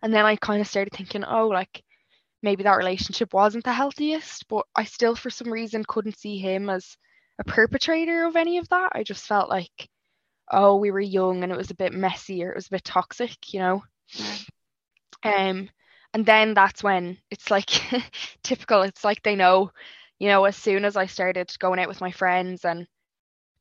And 0.03 0.13
then 0.13 0.25
I 0.25 0.37
kind 0.37 0.61
of 0.61 0.67
started 0.67 0.93
thinking, 0.93 1.25
oh, 1.25 1.49
like 1.49 1.83
maybe 2.43 2.63
that 2.65 2.77
relationship 2.77 3.35
wasn't 3.35 3.65
the 3.65 3.73
healthiest, 3.73 4.49
but 4.49 4.67
I 4.75 4.85
still 4.85 5.15
for 5.15 5.31
some 5.31 5.53
reason 5.53 5.85
couldn't 5.87 6.19
see 6.19 6.39
him 6.39 6.71
as 6.71 6.97
a 7.38 7.45
perpetrator 7.45 8.25
of 8.25 8.37
any 8.37 8.59
of 8.59 8.69
that. 8.71 8.93
I 8.93 9.02
just 9.02 9.26
felt 9.26 9.49
like, 9.49 9.88
oh, 10.50 10.76
we 10.76 10.90
were 10.90 11.00
young 11.00 11.43
and 11.43 11.52
it 11.52 11.59
was 11.59 11.71
a 11.71 11.76
bit 11.76 11.93
messy 11.93 12.45
or 12.45 12.50
it 12.50 12.57
was 12.57 12.69
a 12.69 12.71
bit 12.71 12.85
toxic, 12.85 13.52
you 13.52 13.61
know. 13.61 13.85
Um, 15.23 15.69
and 16.14 16.25
then 16.25 16.55
that's 16.55 16.83
when 16.83 17.19
it's 17.31 17.50
like 17.50 17.71
typical. 18.43 18.83
It's 18.83 19.05
like 19.05 19.23
they 19.23 19.37
know, 19.37 19.71
you 20.19 20.28
know, 20.28 20.45
as 20.45 20.57
soon 20.57 20.85
as 20.85 20.97
I 20.97 21.07
started 21.07 21.52
going 21.59 21.78
out 21.78 21.88
with 21.88 22.00
my 22.00 22.11
friends 22.11 22.64
and 22.64 22.87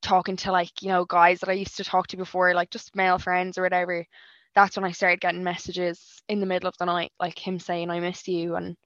talking 0.01 0.35
to 0.35 0.51
like 0.51 0.81
you 0.81 0.89
know 0.89 1.03
guys 1.03 1.39
that 1.39 1.49
I 1.49 1.53
used 1.53 1.77
to 1.77 1.83
talk 1.83 2.07
to 2.07 2.17
before, 2.17 2.53
like 2.53 2.69
just 2.69 2.95
male 2.95 3.17
friends 3.17 3.57
or 3.57 3.63
whatever. 3.63 4.05
That's 4.53 4.77
when 4.77 4.85
I 4.85 4.91
started 4.91 5.19
getting 5.19 5.43
messages 5.43 6.21
in 6.29 6.39
the 6.39 6.45
middle 6.45 6.69
of 6.69 6.77
the 6.77 6.85
night, 6.85 7.11
like 7.19 7.37
him 7.37 7.59
saying, 7.59 7.89
"I 7.89 7.99
miss 7.99 8.27
you," 8.27 8.55
and 8.55 8.77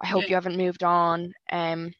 I 0.00 0.06
hope 0.06 0.22
yeah. 0.22 0.28
you 0.30 0.34
haven't 0.34 0.56
moved 0.56 0.82
on. 0.82 1.34
Um, 1.52 1.92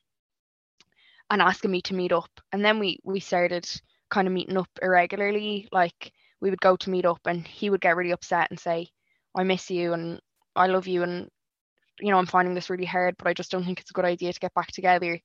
and 1.30 1.42
asking 1.42 1.70
me 1.70 1.82
to 1.82 1.94
meet 1.94 2.12
up. 2.12 2.30
And 2.52 2.64
then 2.64 2.78
we 2.78 2.98
we 3.04 3.20
started 3.20 3.68
kind 4.10 4.26
of 4.28 4.34
meeting 4.34 4.56
up 4.56 4.68
irregularly. 4.82 5.68
Like 5.72 6.12
we 6.40 6.50
would 6.50 6.60
go 6.60 6.76
to 6.76 6.90
meet 6.90 7.06
up 7.06 7.20
and 7.26 7.46
he 7.46 7.70
would 7.70 7.80
get 7.80 7.96
really 7.96 8.12
upset 8.12 8.50
and 8.50 8.58
say, 8.60 8.88
I 9.34 9.44
miss 9.44 9.70
you 9.70 9.92
and 9.94 10.20
I 10.56 10.66
love 10.68 10.86
you 10.86 11.02
and 11.02 11.28
you 12.00 12.10
know, 12.10 12.18
I'm 12.18 12.26
finding 12.26 12.54
this 12.54 12.70
really 12.70 12.84
hard, 12.86 13.16
but 13.18 13.28
I 13.28 13.34
just 13.34 13.50
don't 13.50 13.64
think 13.64 13.80
it's 13.80 13.90
a 13.90 13.94
good 13.94 14.04
idea 14.04 14.32
to 14.32 14.40
get 14.40 14.54
back 14.54 14.68
together. 14.72 15.20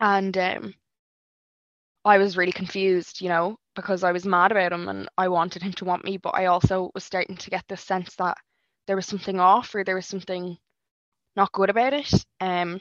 And 0.00 0.36
um 0.38 0.74
I 2.04 2.18
was 2.18 2.36
really 2.36 2.52
confused, 2.52 3.20
you 3.20 3.28
know, 3.28 3.58
because 3.74 4.02
I 4.04 4.12
was 4.12 4.24
mad 4.24 4.50
about 4.52 4.72
him 4.72 4.88
and 4.88 5.08
I 5.18 5.28
wanted 5.28 5.62
him 5.62 5.72
to 5.74 5.84
want 5.84 6.04
me, 6.04 6.16
but 6.16 6.34
I 6.34 6.46
also 6.46 6.90
was 6.94 7.04
starting 7.04 7.36
to 7.36 7.50
get 7.50 7.66
this 7.68 7.82
sense 7.82 8.14
that 8.16 8.38
there 8.86 8.96
was 8.96 9.06
something 9.06 9.40
off 9.40 9.74
or 9.74 9.84
there 9.84 9.96
was 9.96 10.06
something 10.06 10.56
not 11.36 11.52
good 11.52 11.70
about 11.70 11.94
it. 11.94 12.12
Um 12.40 12.80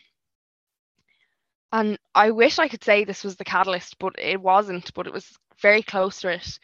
and 1.75 1.99
I 2.15 2.31
wish 2.31 2.57
I 2.57 2.69
could 2.69 2.85
say 2.85 3.03
this 3.03 3.25
was 3.25 3.35
the 3.35 3.43
catalyst, 3.43 3.99
but 3.99 4.15
it 4.17 4.41
wasn't. 4.41 4.93
But 4.93 5.07
it 5.07 5.13
was 5.13 5.37
very 5.61 5.83
close 5.83 6.21
to 6.21 6.29
it 6.29 6.57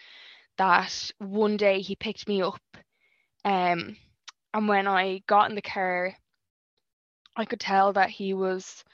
that 0.57 1.11
one 1.17 1.57
day 1.57 1.81
he 1.81 1.97
picked 1.97 2.29
me 2.29 2.41
up. 2.41 2.61
Um, 3.43 3.97
and 4.53 4.67
when 4.69 4.87
I 4.87 5.21
got 5.27 5.49
in 5.49 5.55
the 5.55 5.61
car, 5.61 6.15
I 7.35 7.43
could 7.43 7.59
tell 7.59 7.91
that 7.91 8.09
he 8.09 8.33
was 8.33 8.85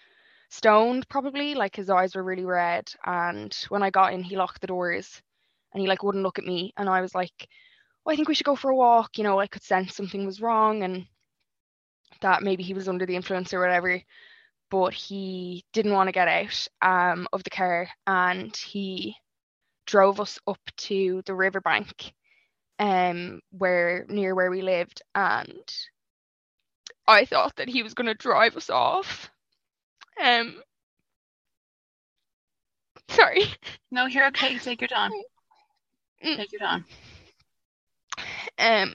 stoned, 0.50 1.08
probably. 1.08 1.54
Like 1.54 1.76
his 1.76 1.88
eyes 1.88 2.16
were 2.16 2.24
really 2.24 2.46
red. 2.46 2.92
And 3.06 3.56
when 3.70 3.84
I 3.84 3.92
got 3.92 4.12
in, 4.12 4.24
he 4.24 4.38
locked 4.38 4.62
the 4.62 4.68
doors 4.68 5.22
and 5.72 5.82
he 5.82 5.88
like 5.88 6.02
wouldn't 6.02 6.24
look 6.24 6.40
at 6.40 6.46
me. 6.46 6.74
And 6.78 6.90
I 6.90 7.02
was 7.02 7.14
like, 7.14 7.48
well, 8.04 8.14
I 8.14 8.16
think 8.16 8.28
we 8.28 8.34
should 8.34 8.44
go 8.44 8.56
for 8.56 8.72
a 8.72 8.76
walk. 8.76 9.20
You 9.20 9.24
know, 9.24 9.40
I 9.40 9.46
could 9.46 9.62
sense 9.62 9.94
something 9.94 10.26
was 10.26 10.42
wrong 10.42 10.82
and 10.82 11.06
that 12.22 12.42
maybe 12.42 12.64
he 12.64 12.74
was 12.74 12.90
under 12.90 13.06
the 13.06 13.16
influence 13.16 13.54
or 13.54 13.60
whatever 13.60 14.02
but 14.70 14.94
he 14.94 15.64
didn't 15.74 15.94
want 15.94 16.08
to 16.08 16.12
get 16.12 16.28
out 16.28 16.68
um, 16.82 17.28
of 17.34 17.44
the 17.44 17.50
car 17.50 17.88
and 18.06 18.56
he 18.56 19.16
drove 19.86 20.20
us 20.20 20.40
up 20.48 20.60
to 20.78 21.22
the 21.26 21.34
riverbank 21.34 22.14
um 22.80 23.42
where 23.52 24.06
near 24.10 24.36
where 24.36 24.52
we 24.52 24.62
lived 24.62 25.02
and 25.16 25.74
I 27.08 27.26
thought 27.26 27.56
that 27.56 27.70
he 27.70 27.84
was 27.84 27.94
going 27.94 28.08
to 28.08 28.14
drive 28.14 28.56
us 28.58 28.70
off. 28.70 29.32
Um 30.22 30.62
sorry. 33.10 33.44
No, 33.92 34.06
you're 34.06 34.28
okay. 34.28 34.58
Take 34.60 34.82
your 34.82 34.88
time. 34.90 35.12
Take 36.24 36.52
your 36.52 36.60
time. 36.62 36.86
Um 38.60 38.94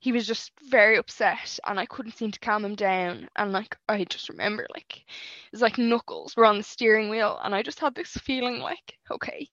he 0.00 0.12
was 0.12 0.26
just 0.26 0.52
very 0.70 0.98
upset 0.98 1.58
and 1.66 1.80
I 1.80 1.86
couldn't 1.86 2.16
seem 2.16 2.32
to 2.32 2.40
calm 2.40 2.64
him 2.64 2.76
down. 2.76 3.28
And 3.36 3.52
like 3.52 3.76
I 3.88 4.04
just 4.04 4.28
remember 4.30 4.66
like 4.74 4.98
it 4.98 5.52
was 5.52 5.62
like 5.62 5.78
knuckles 5.78 6.36
were 6.36 6.46
on 6.46 6.58
the 6.58 6.64
steering 6.64 7.10
wheel 7.10 7.40
and 7.44 7.54
I 7.54 7.62
just 7.62 7.80
had 7.80 7.94
this 7.94 8.12
feeling 8.12 8.60
like 8.60 8.98
okay 9.10 9.48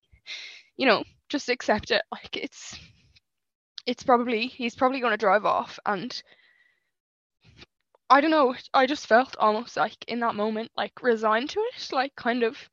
you 0.77 0.87
know 0.87 1.03
just 1.29 1.49
accept 1.49 1.91
it. 1.91 2.03
Like 2.11 2.37
it's 2.37 2.79
it's 3.87 4.03
probably 4.03 4.47
he's 4.47 4.75
probably 4.75 4.99
going 5.01 5.11
to 5.13 5.17
drive 5.17 5.45
off. 5.45 5.79
And 5.85 6.21
I 8.09 8.21
don't 8.21 8.31
know 8.31 8.55
I 8.73 8.85
just 8.87 9.07
felt 9.07 9.35
almost 9.37 9.77
like 9.77 9.97
in 10.07 10.19
that 10.21 10.35
moment 10.35 10.71
like 10.77 11.01
resigned 11.01 11.49
to 11.51 11.59
it 11.61 11.89
like 11.91 12.15
kind 12.15 12.43
of 12.43 12.69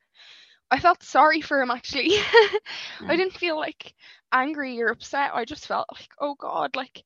I 0.71 0.81
felt 0.81 1.03
sorry 1.03 1.41
for 1.41 1.61
him 1.63 1.71
actually. 1.71 2.11
I 3.09 3.17
Mm. 3.17 3.17
didn't 3.17 3.35
feel 3.35 3.57
like 3.57 3.95
angry 4.33 4.81
or 4.83 4.89
upset. 4.89 5.33
I 5.35 5.45
just 5.45 5.67
felt 5.67 5.89
like 5.93 6.09
oh 6.21 6.35
god 6.35 6.77
like 6.77 7.05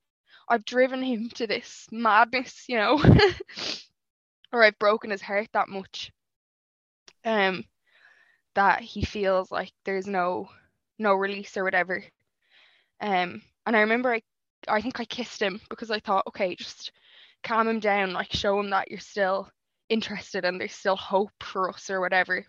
I've 0.49 0.65
driven 0.65 1.01
him 1.03 1.29
to 1.35 1.47
this 1.47 1.87
madness 1.91 2.65
you 2.67 2.77
know 2.77 3.01
or 4.53 4.63
I've 4.63 4.79
broken 4.79 5.11
his 5.11 5.21
heart 5.21 5.49
that 5.53 5.69
much 5.69 6.11
um 7.25 7.63
that 8.55 8.81
he 8.81 9.03
feels 9.03 9.51
like 9.51 9.71
there's 9.85 10.07
no 10.07 10.49
no 10.97 11.13
release 11.13 11.55
or 11.57 11.63
whatever. 11.63 12.03
Um 13.01 13.41
and 13.65 13.75
I 13.75 13.81
remember 13.81 14.13
I 14.13 14.21
I 14.67 14.81
think 14.81 14.99
I 14.99 15.05
kissed 15.05 15.41
him 15.41 15.61
because 15.69 15.91
I 15.91 15.99
thought 15.99 16.27
okay 16.27 16.55
just 16.55 16.91
calm 17.43 17.67
him 17.67 17.79
down 17.79 18.13
like 18.13 18.33
show 18.33 18.59
him 18.59 18.71
that 18.71 18.91
you're 18.91 18.99
still 18.99 19.49
interested 19.89 20.45
and 20.45 20.59
there's 20.59 20.73
still 20.73 20.95
hope 20.97 21.31
for 21.41 21.69
us 21.69 21.89
or 21.89 22.01
whatever. 22.01 22.45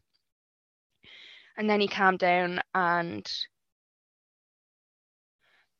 And 1.57 1.69
then 1.69 1.81
he 1.81 1.89
calmed 1.89 2.19
down 2.19 2.61
and 2.75 3.31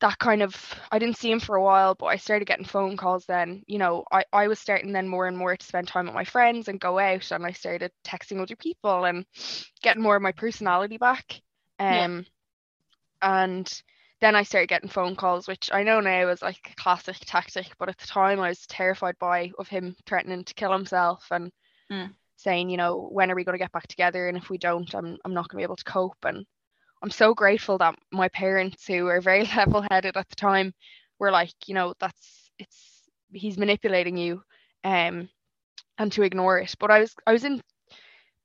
that 0.01 0.19
kind 0.19 0.43
of 0.43 0.55
I 0.91 0.99
didn't 0.99 1.19
see 1.19 1.31
him 1.31 1.41
for 1.41 1.57
a 1.57 1.63
while, 1.63 1.95
but 1.95 2.07
I 2.07 2.17
started 2.17 2.47
getting 2.47 2.65
phone 2.65 2.97
calls 2.97 3.27
then. 3.27 3.63
You 3.67 3.79
know, 3.79 4.05
I, 4.11 4.25
I 4.33 4.49
was 4.49 4.59
starting 4.59 4.93
then 4.93 5.09
more 5.09 5.27
and 5.27 5.37
more 5.37 5.57
to 5.57 5.67
spend 5.67 5.89
time 5.89 6.07
with 6.07 6.15
my 6.15 6.25
friends 6.25 6.69
and 6.69 6.81
go 6.81 6.99
out 6.99 7.31
and 7.33 7.45
I 7.47 7.53
started 7.53 7.93
texting 8.05 8.41
other 8.41 8.57
people 8.57 9.05
and 9.05 9.27
getting 9.83 10.03
more 10.03 10.17
of 10.17 10.23
my 10.23 10.33
personality 10.33 10.99
back. 10.99 11.41
Yeah. 11.89 12.09
Um 12.09 12.27
and 13.23 13.83
then 14.21 14.37
I 14.37 14.43
started 14.43 14.69
getting 14.69 14.89
phone 14.91 15.17
calls, 15.17 15.49
which 15.49 15.71
I 15.73 15.83
know 15.83 16.01
now 16.01 16.29
is 16.29 16.43
like 16.43 16.61
a 16.71 16.75
classic 16.83 17.17
tactic, 17.21 17.69
but 17.79 17.89
at 17.89 17.99
the 17.99 18.07
time 18.07 18.41
I 18.41 18.49
was 18.49 18.67
terrified 18.67 19.19
by 19.19 19.53
of 19.59 19.69
him 19.69 19.97
threatening 20.07 20.45
to 20.45 20.55
kill 20.55 20.73
himself 20.73 21.27
and 21.31 21.53
Mm. 21.91 22.15
saying, 22.37 22.71
you 22.71 22.77
know, 22.77 23.09
when 23.13 23.31
are 23.31 23.35
we 23.35 23.45
going 23.45 23.55
to 23.55 23.63
get 23.63 23.73
back 23.73 23.87
together? 23.89 24.29
And 24.29 24.37
if 24.37 24.51
we 24.51 24.59
don't, 24.59 24.93
I'm 24.95 25.19
I'm 25.25 25.35
not 25.35 25.49
going 25.49 25.59
to 25.59 25.63
be 25.63 25.65
able 25.65 25.77
to 25.77 25.85
cope. 25.85 26.25
And 26.25 26.47
I'm 27.03 27.11
so 27.11 27.35
grateful 27.35 27.79
that 27.79 27.97
my 28.13 28.29
parents, 28.29 28.87
who 28.87 29.05
were 29.05 29.21
very 29.21 29.45
level-headed 29.57 30.17
at 30.17 30.29
the 30.29 30.37
time, 30.37 30.75
were 31.19 31.31
like, 31.31 31.53
you 31.67 31.75
know, 31.75 31.95
that's 31.99 32.51
it's 32.59 33.09
he's 33.33 33.59
manipulating 33.59 34.17
you, 34.17 34.43
um, 34.85 35.29
and 35.99 36.13
to 36.13 36.23
ignore 36.25 36.59
it. 36.59 36.75
But 36.81 36.91
I 36.93 37.01
was 37.01 37.15
I 37.27 37.33
was 37.33 37.45
in 37.45 37.63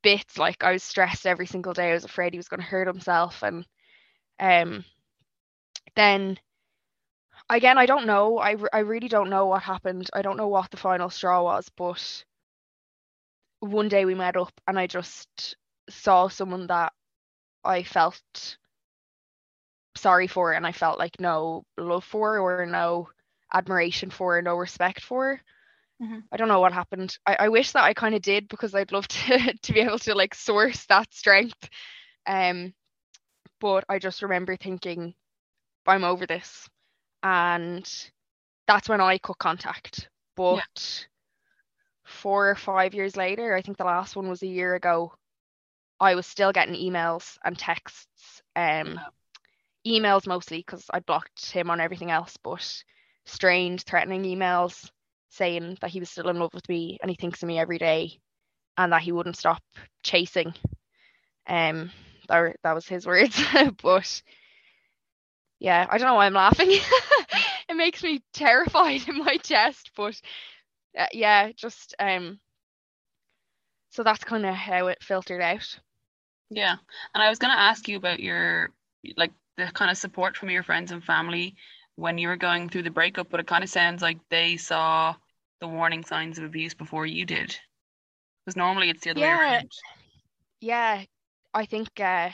bits, 0.04 0.38
like 0.38 0.64
I 0.64 0.74
was 0.74 0.84
stressed 0.84 1.28
every 1.28 1.48
single 1.48 1.74
day. 1.74 1.92
I 1.92 1.96
was 1.96 2.06
afraid 2.06 2.34
he 2.34 2.40
was 2.40 2.50
going 2.50 2.62
to 2.62 2.68
hurt 2.68 2.88
himself, 2.88 3.44
and 3.44 3.66
um, 4.40 4.86
then 5.96 6.38
again, 7.50 7.78
I 7.78 7.86
don't 7.88 8.06
know. 8.06 8.38
I 8.38 8.56
I 8.72 8.80
really 8.80 9.08
don't 9.08 9.30
know 9.32 9.48
what 9.48 9.64
happened. 9.64 10.10
I 10.14 10.22
don't 10.22 10.38
know 10.38 10.48
what 10.48 10.70
the 10.70 10.78
final 10.78 11.10
straw 11.10 11.42
was, 11.44 11.68
but 11.70 12.24
one 13.60 13.88
day 13.90 14.06
we 14.06 14.16
met 14.16 14.38
up, 14.38 14.52
and 14.68 14.78
I 14.80 14.88
just 14.88 15.56
saw 15.90 16.28
someone 16.28 16.68
that 16.68 16.94
I 17.66 17.84
felt 17.84 18.58
sorry 19.96 20.28
for 20.28 20.54
and 20.54 20.66
I 20.68 20.72
felt 20.72 21.00
like 21.00 21.20
no 21.20 21.64
love 21.78 22.04
for 22.06 22.40
or 22.40 22.60
no 22.60 23.04
admiration 23.46 24.04
for, 24.04 24.32
or 24.38 24.42
no 24.42 24.56
respect 24.56 25.02
for. 25.02 25.40
Mhm. 26.00 26.30
I 26.32 26.38
don't 26.38 26.48
know 26.48 26.60
what 26.60 26.74
happened. 26.74 27.18
I, 27.26 27.36
I 27.42 27.50
wish 27.50 27.72
that 27.72 27.84
I 27.84 27.94
kind 27.94 28.16
of 28.16 28.22
did 28.22 28.48
because 28.48 28.76
I'd 28.76 28.92
love 28.92 29.08
to 29.08 29.54
to 29.64 29.74
be 29.74 29.80
able 29.82 30.00
to 30.00 30.16
like 30.16 30.36
source 30.36 30.86
that 30.88 31.14
strength. 31.14 31.70
Um, 32.28 32.74
but 33.60 33.86
I 33.90 34.00
just 34.00 34.22
remember 34.24 34.56
thinking, 34.58 35.16
I'm 35.88 36.04
over 36.06 36.26
this, 36.28 36.70
and 37.24 37.86
that's 38.68 38.90
when 38.90 39.02
I 39.02 39.18
cut 39.20 39.38
contact. 39.40 40.10
But 40.36 41.08
four 42.06 42.50
or 42.50 42.56
five 42.56 42.94
years 42.94 43.16
later, 43.18 43.54
I 43.56 43.62
think 43.62 43.78
the 43.78 43.84
last 43.86 44.16
one 44.16 44.30
was 44.30 44.42
a 44.44 44.48
year 44.48 44.76
ago. 44.76 45.14
I 46.00 46.16
was 46.16 46.28
still 46.28 46.52
getting 46.52 46.76
emails 46.76 47.38
and 47.44 47.58
texts. 47.58 48.42
Um, 48.56 49.00
emails 49.88 50.28
mostly 50.28 50.58
because 50.60 50.86
I 50.92 51.00
blocked 51.00 51.52
him 51.52 51.70
on 51.70 51.80
everything 51.80 52.12
else, 52.12 52.38
but 52.38 52.84
strange, 53.26 53.84
threatening 53.84 54.24
emails 54.24 54.90
saying 55.30 55.78
that 55.82 55.90
he 55.90 56.00
was 56.00 56.10
still 56.10 56.30
in 56.30 56.40
love 56.40 56.54
with 56.54 56.68
me 56.70 56.98
and 57.02 57.10
he 57.10 57.18
thinks 57.18 57.44
of 57.44 57.48
me 57.48 57.60
every 57.60 57.78
day, 57.78 58.20
and 58.78 58.92
that 58.94 59.02
he 59.02 59.12
wouldn't 59.12 59.38
stop 59.38 59.62
chasing. 60.04 60.54
Um, 61.48 61.92
that 62.28 62.56
that 62.64 62.74
was 62.74 62.88
his 62.88 63.06
words, 63.08 63.40
but 63.82 64.22
yeah, 65.60 65.86
I 65.90 65.98
don't 65.98 66.08
know 66.08 66.16
why 66.16 66.26
I'm 66.26 66.34
laughing. 66.34 66.70
it 67.70 67.76
makes 67.76 68.04
me 68.04 68.24
terrified 68.34 69.08
in 69.08 69.18
my 69.20 69.38
chest, 69.38 69.92
but 69.96 70.20
uh, 70.98 71.08
yeah, 71.12 71.52
just 71.54 71.96
um. 72.00 72.40
So 73.96 74.04
that's 74.04 74.26
kind 74.26 74.46
of 74.46 74.54
how 74.54 74.88
it 74.88 75.02
filtered 75.02 75.42
out. 75.42 75.80
Yeah. 76.50 76.76
And 77.14 77.24
I 77.24 77.30
was 77.30 77.40
going 77.40 77.54
to 77.56 77.62
ask 77.62 77.88
you 77.88 77.96
about 77.96 78.20
your, 78.20 78.72
like, 79.16 79.32
the 79.56 79.68
kind 79.74 79.90
of 79.90 79.98
support 79.98 80.36
from 80.36 80.50
your 80.50 80.64
friends 80.64 80.92
and 80.92 81.02
family 81.02 81.56
when 81.96 82.18
you 82.18 82.28
were 82.28 82.36
going 82.36 82.68
through 82.68 82.84
the 82.84 82.90
breakup, 82.90 83.30
but 83.30 83.40
it 83.40 83.48
kind 83.48 83.64
of 83.64 83.70
sounds 83.70 84.02
like 84.02 84.18
they 84.30 84.58
saw 84.58 85.16
the 85.62 85.68
warning 85.70 86.04
signs 86.04 86.38
of 86.38 86.44
abuse 86.44 86.74
before 86.74 87.06
you 87.06 87.26
did. 87.26 87.58
Because 88.46 88.58
normally 88.58 88.90
it's 88.90 89.02
the 89.02 89.12
other 89.12 89.22
way 89.22 89.28
around. 89.28 89.72
Yeah, 90.60 91.04
I 91.54 91.66
think 91.66 91.88
uh, 91.98 92.32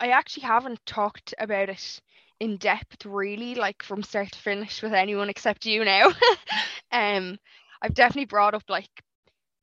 I 0.00 0.08
actually 0.08 0.44
haven't 0.44 0.80
talked 0.86 1.34
about 1.38 1.68
it 1.68 2.00
in 2.40 2.56
depth, 2.56 3.04
really, 3.04 3.54
like 3.54 3.82
from 3.82 4.02
start 4.02 4.32
to 4.32 4.38
finish 4.38 4.82
with 4.82 4.94
anyone 4.94 5.28
except 5.28 5.66
you 5.66 5.84
now. 5.84 6.06
um, 6.90 7.36
I've 7.82 7.92
definitely 7.92 8.24
brought 8.24 8.54
up 8.54 8.64
like 8.70 8.88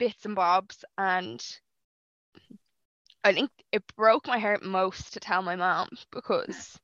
bits 0.02 0.26
and 0.26 0.36
bobs, 0.36 0.86
and 0.98 1.46
I 3.24 3.34
think 3.34 3.52
it 3.72 3.84
broke 3.96 4.28
my 4.28 4.38
heart 4.38 4.62
most 4.64 5.14
to 5.14 5.20
tell 5.20 5.42
my 5.42 5.56
mom 5.56 5.90
because, 6.12 6.80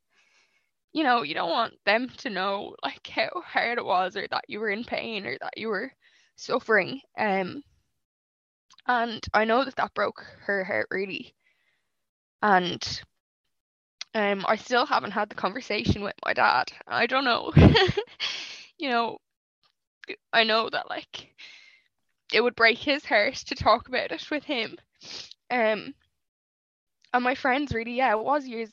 you 0.94 1.04
know, 1.04 1.22
you 1.24 1.34
don't 1.34 1.50
want 1.52 1.76
them 1.86 2.10
to 2.10 2.30
know 2.30 2.76
like 2.84 3.08
how 3.08 3.30
hard 3.46 3.78
it 3.78 3.86
was, 3.86 4.16
or 4.18 4.28
that 4.30 4.46
you 4.50 4.60
were 4.60 4.70
in 4.70 4.84
pain, 4.84 5.26
or 5.26 5.38
that 5.40 5.58
you 5.58 5.70
were 5.70 5.94
suffering. 6.36 7.02
Um. 7.18 7.64
And 8.88 9.24
I 9.36 9.46
know 9.46 9.64
that 9.66 9.76
that 9.76 9.94
broke 9.94 10.26
her 10.48 10.64
heart 10.64 10.88
really. 10.90 11.36
And 12.42 13.02
um, 14.16 14.46
I 14.48 14.56
still 14.56 14.86
haven't 14.86 15.12
had 15.12 15.30
the 15.30 15.36
conversation 15.36 16.02
with 16.04 16.16
my 16.26 16.34
dad. 16.34 16.72
I 16.88 17.08
don't 17.08 17.26
know. 17.26 17.52
You 18.80 18.90
know, 18.90 19.18
I 20.34 20.44
know 20.44 20.70
that 20.70 20.90
like 20.90 21.34
it 22.34 22.42
would 22.42 22.56
break 22.56 22.78
his 22.78 23.06
heart 23.06 23.36
to 23.36 23.56
talk 23.56 23.88
about 23.88 24.12
it 24.12 24.30
with 24.30 24.44
him. 24.44 24.78
Um, 25.50 25.94
and 27.14 27.24
my 27.24 27.36
friends 27.36 27.74
really, 27.74 27.94
yeah, 27.94 28.12
it 28.12 28.24
was 28.24 28.46
years 28.48 28.72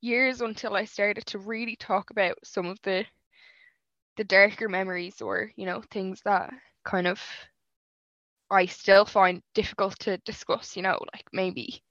years 0.00 0.40
until 0.40 0.74
I 0.74 0.86
started 0.86 1.26
to 1.26 1.38
really 1.38 1.76
talk 1.76 2.10
about 2.10 2.38
some 2.44 2.66
of 2.66 2.80
the 2.82 3.04
the 4.16 4.24
darker 4.24 4.68
memories 4.68 5.20
or, 5.22 5.52
you 5.56 5.66
know, 5.66 5.82
things 5.90 6.20
that 6.24 6.52
kind 6.84 7.06
of 7.06 7.20
I 8.50 8.66
still 8.66 9.04
find 9.04 9.42
difficult 9.54 9.98
to 10.00 10.18
discuss, 10.18 10.76
you 10.76 10.82
know, 10.82 10.98
like 11.14 11.26
maybe 11.32 11.82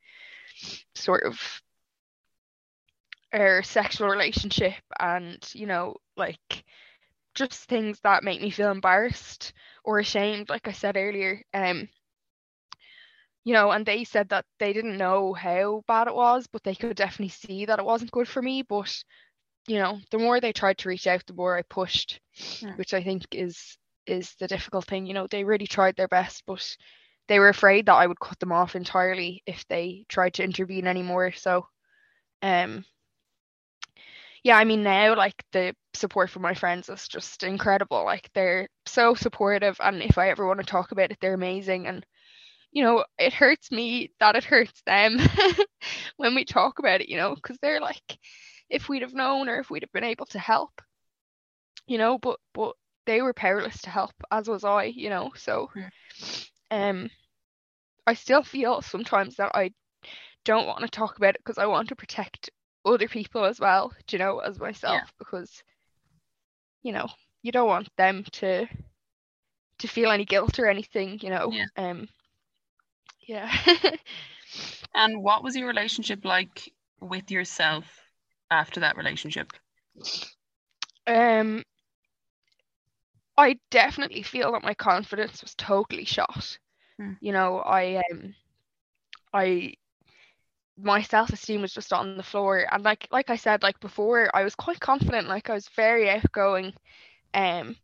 sort 0.93 1.23
of 1.23 1.61
our 3.31 3.63
sexual 3.63 4.09
relationship 4.09 4.73
and, 4.99 5.37
you 5.53 5.65
know, 5.65 5.95
like 6.17 6.65
just 7.35 7.65
things 7.65 7.99
that 8.01 8.23
make 8.23 8.41
me 8.41 8.49
feel 8.49 8.71
embarrassed 8.71 9.53
or 9.89 10.01
ashamed, 10.01 10.51
like 10.51 10.69
I 10.69 10.73
said 10.73 10.97
earlier. 10.97 11.45
Um, 11.57 11.89
you 13.45 13.53
know, 13.53 13.71
and 13.71 13.85
they 13.85 14.05
said 14.05 14.29
that 14.29 14.45
they 14.59 14.73
didn't 14.73 14.97
know 14.97 15.33
how 15.33 15.83
bad 15.87 16.07
it 16.07 16.15
was, 16.15 16.47
but 16.47 16.63
they 16.63 16.75
could 16.75 16.91
definitely 16.91 17.29
see 17.29 17.59
that 17.59 17.73
it 17.73 17.79
wasn't 17.79 18.05
good 18.05 18.21
for 18.21 18.35
me. 18.37 18.57
But, 18.57 19.03
you 19.67 19.77
know, 19.77 19.99
the 20.11 20.19
more 20.19 20.39
they 20.39 20.53
tried 20.53 20.77
to 20.79 20.89
reach 20.89 21.07
out, 21.07 21.25
the 21.25 21.33
more 21.33 21.57
I 21.57 21.63
pushed, 21.63 22.19
Yeah. 22.61 22.77
which 22.77 22.93
I 22.93 23.03
think 23.03 23.25
is 23.31 23.77
is 24.07 24.35
the 24.35 24.47
difficult 24.47 24.85
thing. 24.85 25.05
You 25.07 25.13
know, 25.13 25.27
they 25.27 25.43
really 25.43 25.67
tried 25.67 25.95
their 25.95 26.07
best, 26.07 26.43
but 26.47 26.77
they 27.27 27.39
were 27.39 27.49
afraid 27.49 27.85
that 27.87 27.95
I 27.95 28.07
would 28.07 28.19
cut 28.19 28.39
them 28.39 28.51
off 28.51 28.75
entirely 28.75 29.43
if 29.45 29.67
they 29.67 30.05
tried 30.09 30.35
to 30.35 30.43
intervene 30.43 30.87
anymore. 30.87 31.31
So, 31.33 31.67
um, 32.41 32.85
yeah, 34.43 34.57
I 34.57 34.63
mean 34.63 34.83
now 34.83 35.15
like 35.15 35.43
the 35.51 35.75
support 35.93 36.29
from 36.29 36.41
my 36.43 36.53
friends 36.53 36.89
is 36.89 37.07
just 37.07 37.43
incredible. 37.43 38.03
Like 38.05 38.29
they're 38.33 38.67
so 38.85 39.13
supportive 39.15 39.77
and 39.81 40.01
if 40.01 40.17
I 40.17 40.29
ever 40.29 40.45
want 40.47 40.59
to 40.59 40.65
talk 40.65 40.91
about 40.91 41.11
it, 41.11 41.17
they're 41.21 41.33
amazing 41.33 41.87
and 41.87 42.05
you 42.71 42.83
know, 42.83 43.05
it 43.19 43.33
hurts 43.33 43.71
me 43.71 44.11
that 44.19 44.35
it 44.35 44.45
hurts 44.45 44.81
them 44.85 45.19
when 46.17 46.35
we 46.35 46.45
talk 46.45 46.79
about 46.79 47.01
it, 47.01 47.09
you 47.09 47.17
know, 47.17 47.35
because 47.35 47.57
they're 47.61 47.81
like 47.81 48.19
if 48.69 48.89
we'd 48.89 49.03
have 49.03 49.13
known 49.13 49.49
or 49.49 49.59
if 49.59 49.69
we'd 49.71 49.83
have 49.83 49.93
been 49.93 50.03
able 50.05 50.27
to 50.27 50.39
help, 50.39 50.81
you 51.87 51.97
know, 51.97 52.17
but 52.17 52.39
but 52.53 52.75
they 53.05 53.21
were 53.21 53.33
powerless 53.33 53.81
to 53.81 53.89
help, 53.89 54.11
as 54.31 54.47
was 54.47 54.63
I, 54.63 54.83
you 54.85 55.09
know. 55.09 55.31
So 55.35 55.69
um 56.71 57.09
I 58.07 58.15
still 58.15 58.43
feel 58.43 58.81
sometimes 58.81 59.37
that 59.37 59.51
I 59.55 59.71
don't 60.45 60.67
want 60.67 60.81
to 60.81 60.89
talk 60.89 61.17
about 61.17 61.35
it 61.35 61.41
because 61.45 61.57
I 61.59 61.67
want 61.67 61.89
to 61.89 61.95
protect 61.95 62.49
other 62.85 63.07
people 63.07 63.45
as 63.45 63.59
well, 63.59 63.93
do 64.07 64.15
you 64.15 64.19
know, 64.19 64.39
as 64.39 64.59
myself 64.59 65.11
because 65.17 65.63
you 66.81 66.93
know, 66.93 67.07
you 67.41 67.51
don't 67.51 67.67
want 67.67 67.89
them 67.97 68.23
to 68.31 68.67
to 69.79 69.87
feel 69.87 70.11
any 70.11 70.25
guilt 70.25 70.59
or 70.59 70.67
anything, 70.67 71.19
you 71.21 71.29
know. 71.29 71.51
Yeah. 71.51 71.65
Um 71.77 72.07
yeah. 73.27 73.51
And 74.93 75.23
what 75.23 75.43
was 75.43 75.55
your 75.55 75.67
relationship 75.67 76.25
like 76.25 76.71
with 76.99 77.31
yourself 77.31 77.85
after 78.49 78.79
that 78.81 78.97
relationship? 78.97 79.53
Um, 81.07 81.63
I 83.37 83.57
definitely 83.71 84.23
feel 84.23 84.51
that 84.51 84.63
my 84.63 84.73
confidence 84.73 85.41
was 85.41 85.55
totally 85.55 86.05
shot. 86.05 86.57
Hmm. 86.99 87.13
You 87.21 87.31
know, 87.31 87.59
I 87.59 88.01
um, 88.11 88.35
I 89.33 89.73
my 90.81 91.01
self-esteem 91.01 91.61
was 91.61 91.73
just 91.73 91.93
on 91.93 92.17
the 92.17 92.23
floor, 92.23 92.65
and 92.71 92.83
like 92.83 93.07
like 93.11 93.29
I 93.29 93.35
said, 93.37 93.63
like 93.63 93.79
before, 93.79 94.29
I 94.35 94.43
was 94.43 94.55
quite 94.55 94.79
confident. 94.79 95.27
Like 95.27 95.49
I 95.49 95.53
was 95.55 95.69
very 95.75 96.09
outgoing, 96.09 96.73
um, 97.33 97.75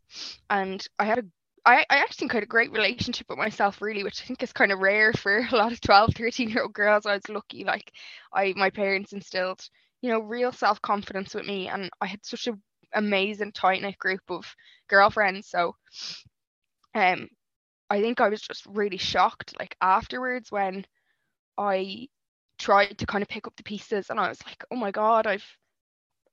and 0.50 0.86
I 1.00 1.06
had 1.06 1.20
a 1.20 1.24
I, 1.66 1.86
I 1.90 1.98
actually 1.98 2.30
had 2.32 2.44
a 2.44 2.48
great 2.48 2.72
relationship 2.72 3.28
with 3.30 3.40
myself 3.40 3.82
really 3.82 4.04
which 4.04 4.22
I 4.22 4.26
think 4.26 4.44
is 4.44 4.54
kind 4.54 4.72
of 4.72 4.80
rare 4.80 5.14
for 5.14 5.38
a 5.52 5.56
lot 5.56 5.72
of 5.74 5.82
12 5.82 6.12
13 6.16 6.50
year 6.50 6.64
old 6.64 6.74
girls 6.74 7.06
I 7.08 7.16
was 7.16 7.30
lucky 7.30 7.64
like 7.64 7.92
I 8.34 8.54
my 8.56 8.70
parents 8.70 9.14
instilled 9.14 9.62
you 10.02 10.12
know 10.12 10.20
real 10.20 10.52
self-confidence 10.52 11.34
with 11.34 11.46
me 11.46 11.68
and 11.68 11.90
I 12.02 12.08
had 12.08 12.24
such 12.26 12.48
a 12.48 12.54
amazing 12.94 13.52
tight 13.52 13.82
knit 13.82 13.98
group 14.00 14.22
of 14.30 14.46
girlfriends. 14.88 15.50
So 15.50 15.76
um 16.94 17.28
I 17.90 18.02
think 18.02 18.22
I 18.22 18.30
was 18.30 18.42
just 18.42 18.66
really 18.68 18.98
shocked 18.98 19.56
like 19.60 19.76
afterwards 19.82 20.52
when 20.52 20.86
I 21.58 22.08
tried 22.58 22.98
to 23.00 23.06
kind 23.06 23.22
of 23.22 23.28
pick 23.30 23.48
up 23.48 23.56
the 23.58 23.64
pieces 23.64 24.10
and 24.10 24.20
I 24.20 24.30
was 24.30 24.44
like, 24.46 24.64
oh 24.72 24.76
my 24.76 24.92
god, 24.92 25.28
I've 25.28 25.46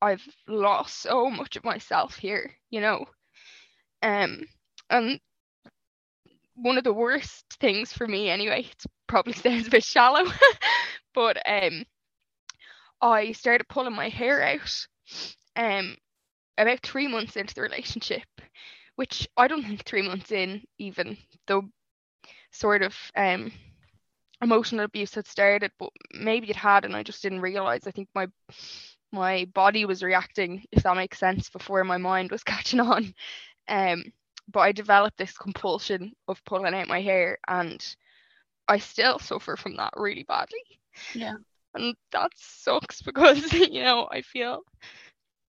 I've 0.03 0.27
lost 0.49 0.99
so 1.03 1.31
much 1.31 1.57
of 1.57 1.65
myself 1.65 2.17
here, 2.17 2.53
you 2.71 2.81
know. 2.81 3.07
Um 4.03 4.47
and 4.91 5.21
one 6.55 6.79
of 6.79 6.85
the 6.85 6.93
worst 6.93 7.45
things 7.61 7.93
for 7.93 8.07
me 8.07 8.29
anyway, 8.31 8.63
it 8.71 8.83
probably 9.09 9.33
sounds 9.35 9.67
a 9.69 9.71
bit 9.71 9.85
shallow, 9.85 10.25
but 11.15 11.39
um 11.47 11.85
I 13.03 13.33
started 13.33 13.69
pulling 13.69 13.95
my 13.95 14.09
hair 14.09 14.43
out 14.43 14.87
um 15.57 15.97
about 16.59 16.81
three 16.83 17.09
months 17.09 17.37
into 17.37 17.55
the 17.55 17.63
relationship, 17.63 18.27
which 18.97 19.29
I 19.37 19.49
don't 19.49 19.63
think 19.65 19.85
three 19.85 20.03
months 20.03 20.33
in 20.33 20.65
even 20.79 21.19
the 21.47 21.63
sort 22.53 22.83
of 22.83 22.95
um 23.17 23.53
emotional 24.43 24.85
abuse 24.85 25.15
had 25.15 25.27
started, 25.27 25.71
but 25.79 25.91
maybe 26.13 26.51
it 26.51 26.57
had 26.57 26.85
and 26.85 26.97
I 26.97 27.03
just 27.03 27.23
didn't 27.23 27.41
realize. 27.41 27.87
I 27.87 27.93
think 27.93 28.09
my 28.15 28.27
my 29.13 29.47
body 29.55 29.85
was 29.85 30.03
reacting, 30.03 30.65
if 30.73 30.83
that 30.85 30.97
makes 30.97 31.19
sense, 31.19 31.51
before 31.51 31.85
my 31.85 31.99
mind 31.99 32.31
was 32.31 32.45
catching 32.53 32.81
on. 32.81 33.15
Um 33.69 34.05
but 34.49 34.61
I 34.61 34.73
developed 34.73 35.19
this 35.19 35.37
compulsion 35.39 36.13
of 36.27 36.45
pulling 36.45 36.75
out 36.75 36.89
my 36.89 37.01
hair 37.01 37.39
and 37.47 37.85
I 38.69 38.79
still 38.79 39.19
suffer 39.19 39.57
from 39.57 39.77
that 39.77 39.93
really 39.97 40.25
badly. 40.25 40.59
Yeah. 41.15 41.35
And 41.75 41.95
that 42.11 42.33
sucks 42.37 43.03
because, 43.03 43.53
you 43.53 43.83
know, 43.83 44.09
I 44.11 44.23
feel 44.23 44.63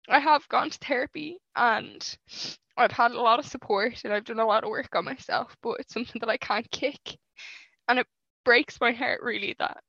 I 0.10 0.20
have 0.20 0.48
gone 0.50 0.70
to 0.72 0.78
therapy 0.80 1.38
and 1.56 2.18
I've 2.76 2.92
had 2.92 3.12
a 3.12 3.22
lot 3.22 3.40
of 3.40 3.46
support 3.46 4.02
and 4.04 4.14
I've 4.14 4.26
done 4.26 4.40
a 4.40 4.46
lot 4.46 4.64
of 4.64 4.70
work 4.70 4.96
on 4.96 5.06
myself, 5.06 5.56
but 5.62 5.80
it's 5.80 5.94
something 5.94 6.20
that 6.22 6.30
I 6.30 6.38
can't 6.38 6.70
kick. 6.72 7.18
And 7.88 8.00
it 8.00 8.08
breaks 8.46 8.80
my 8.82 8.92
heart 8.92 9.22
really 9.24 9.56
that 9.60 9.84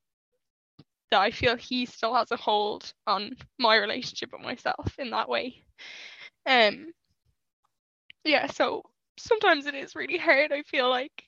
that 1.10 1.20
I 1.20 1.30
feel 1.30 1.56
he 1.56 1.86
still 1.86 2.14
has 2.14 2.30
a 2.30 2.36
hold 2.36 2.92
on 3.06 3.36
my 3.58 3.76
relationship 3.76 4.30
with 4.32 4.42
myself 4.42 4.94
in 4.98 5.10
that 5.10 5.28
way. 5.28 5.64
Um 6.46 6.92
yeah, 8.24 8.46
so 8.46 8.82
sometimes 9.18 9.66
it 9.66 9.74
is 9.74 9.94
really 9.94 10.18
hard. 10.18 10.52
I 10.52 10.62
feel 10.62 10.88
like 10.88 11.24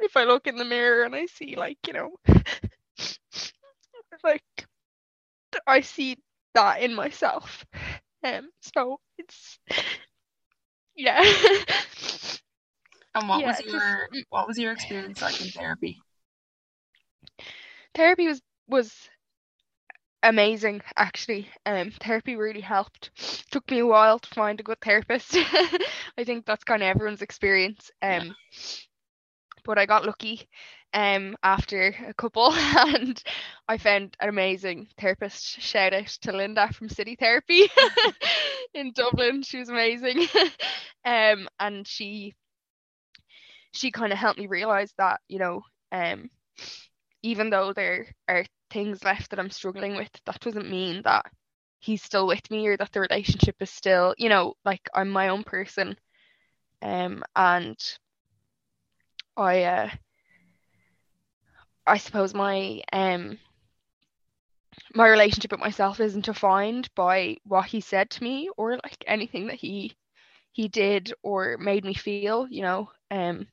if 0.00 0.16
I 0.16 0.24
look 0.24 0.46
in 0.46 0.56
the 0.56 0.64
mirror 0.64 1.04
and 1.04 1.14
I 1.14 1.26
see 1.26 1.56
like, 1.56 1.78
you 1.86 1.92
know, 1.92 2.10
like 4.24 4.66
I 5.66 5.80
see 5.80 6.16
that 6.54 6.80
in 6.82 6.94
myself. 6.94 7.64
Um 8.24 8.50
so 8.62 9.00
it's 9.18 9.58
yeah. 10.96 11.22
And 13.16 13.28
what 13.28 13.40
Yeah, 13.40 13.46
was 13.48 13.56
just- 13.58 13.68
your 13.72 14.08
what 14.28 14.46
was 14.46 14.58
your 14.58 14.72
experience 14.72 15.20
like 15.22 15.40
in 15.40 15.48
therapy? 15.48 15.98
therapy 17.94 18.26
was 18.28 18.42
was 18.68 19.08
amazing 20.22 20.82
actually. 20.96 21.48
Um 21.64 21.92
therapy 22.00 22.36
really 22.36 22.60
helped. 22.60 23.10
Took 23.50 23.70
me 23.70 23.78
a 23.80 23.86
while 23.86 24.18
to 24.18 24.34
find 24.34 24.60
a 24.60 24.62
good 24.62 24.80
therapist. 24.82 25.34
I 26.18 26.24
think 26.24 26.44
that's 26.46 26.64
kind 26.64 26.82
of 26.82 26.88
everyone's 26.88 27.22
experience. 27.22 27.90
Yeah. 28.02 28.18
um 28.22 28.36
but 29.64 29.78
i 29.78 29.86
got 29.86 30.06
lucky 30.06 30.46
um 30.94 31.36
after 31.42 31.88
a 32.06 32.14
couple 32.14 32.52
and 32.54 33.20
i 33.68 33.76
found 33.78 34.16
an 34.20 34.28
amazing 34.28 34.88
therapist. 35.00 35.60
Shout 35.60 35.92
out 35.94 36.06
to 36.22 36.32
linda 36.32 36.72
from 36.72 36.88
city 36.88 37.16
therapy 37.18 37.62
in 38.74 38.92
dublin. 38.92 39.42
She 39.42 39.58
was 39.58 39.68
amazing. 39.70 40.26
Um 41.04 41.48
and 41.58 41.86
she 41.88 42.34
she 43.76 43.92
kind 43.92 44.12
of 44.12 44.18
helped 44.18 44.38
me 44.40 44.46
realize 44.48 44.92
that 44.98 45.20
you 45.28 45.38
know 45.38 45.62
um 45.92 46.30
even 47.22 47.50
though 47.50 47.72
there 47.72 48.06
are 48.28 48.44
things 48.70 49.04
left 49.04 49.30
that 49.30 49.40
I'm 49.40 49.50
struggling 49.50 49.96
with, 49.96 50.10
that 50.26 50.40
doesn't 50.40 50.70
mean 50.70 51.02
that 51.04 51.26
he's 51.80 52.02
still 52.02 52.26
with 52.26 52.50
me 52.50 52.66
or 52.68 52.76
that 52.76 52.92
the 52.92 53.00
relationship 53.00 53.56
is 53.60 53.70
still, 53.70 54.14
you 54.18 54.28
know, 54.28 54.54
like 54.64 54.88
I'm 54.94 55.10
my 55.10 55.28
own 55.28 55.44
person. 55.44 55.96
Um, 56.82 57.24
and 57.36 57.76
I, 59.36 59.62
uh, 59.64 59.90
I 61.86 61.98
suppose 61.98 62.34
my 62.34 62.82
um 62.92 63.38
my 64.94 65.06
relationship 65.08 65.52
with 65.52 65.60
myself 65.60 66.00
isn't 66.00 66.24
defined 66.26 66.88
by 66.94 67.36
what 67.44 67.66
he 67.66 67.80
said 67.80 68.10
to 68.10 68.22
me 68.22 68.48
or 68.56 68.72
like 68.76 69.04
anything 69.06 69.46
that 69.48 69.56
he 69.56 69.96
he 70.52 70.68
did 70.68 71.12
or 71.22 71.58
made 71.58 71.84
me 71.84 71.94
feel, 71.94 72.38
you 72.40 72.62
know. 72.62 72.90
Um, 73.10 73.48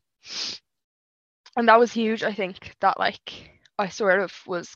and 1.55 1.67
that 1.67 1.79
was 1.79 1.91
huge. 1.93 2.23
I 2.23 2.33
think 2.33 2.75
that 2.81 2.99
like 2.99 3.51
I 3.77 3.89
sort 3.89 4.19
of 4.19 4.33
was 4.45 4.75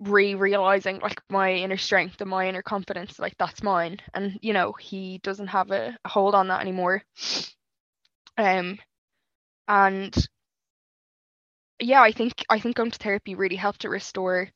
re-realizing 0.00 1.00
like 1.00 1.20
my 1.28 1.52
inner 1.52 1.76
strength 1.76 2.20
and 2.20 2.30
my 2.30 2.48
inner 2.48 2.62
confidence 2.62 3.18
like 3.18 3.34
that's 3.36 3.64
mine 3.64 3.98
and 4.14 4.38
you 4.42 4.52
know 4.52 4.72
he 4.78 5.18
doesn't 5.24 5.48
have 5.48 5.72
a, 5.72 5.96
a 6.04 6.08
hold 6.08 6.36
on 6.36 6.46
that 6.48 6.60
anymore 6.60 7.02
um 8.36 8.78
and 9.68 10.28
yeah 11.80 12.00
I 12.02 12.12
think 12.12 12.44
I 12.48 12.60
think 12.60 12.76
going 12.76 12.90
to 12.92 12.98
therapy 12.98 13.34
really 13.34 13.56
helped 13.56 13.80
to 13.80 13.88
restore 13.88 14.50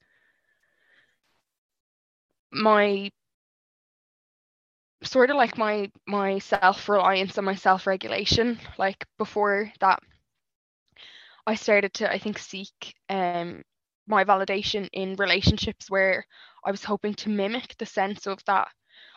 my 2.53 3.11
sort 5.05 5.31
of 5.31 5.37
like 5.37 5.59
my 5.59 5.91
my 6.07 6.39
self-reliance 6.39 7.31
and 7.31 7.47
my 7.47 7.55
self-regulation 7.55 8.59
like 8.73 8.99
before 9.19 9.71
that 9.81 10.01
I 11.47 11.55
started 11.55 11.95
to 11.95 12.11
I 12.13 12.19
think 12.19 12.39
seek 12.39 12.95
um 13.09 13.57
my 13.99 14.17
validation 14.17 14.89
in 14.93 15.15
relationships 15.17 15.89
where 15.91 16.25
I 16.65 16.71
was 16.71 16.85
hoping 16.85 17.15
to 17.15 17.29
mimic 17.31 17.77
the 17.79 17.87
sense 17.87 18.27
of 18.27 18.45
that 18.47 18.69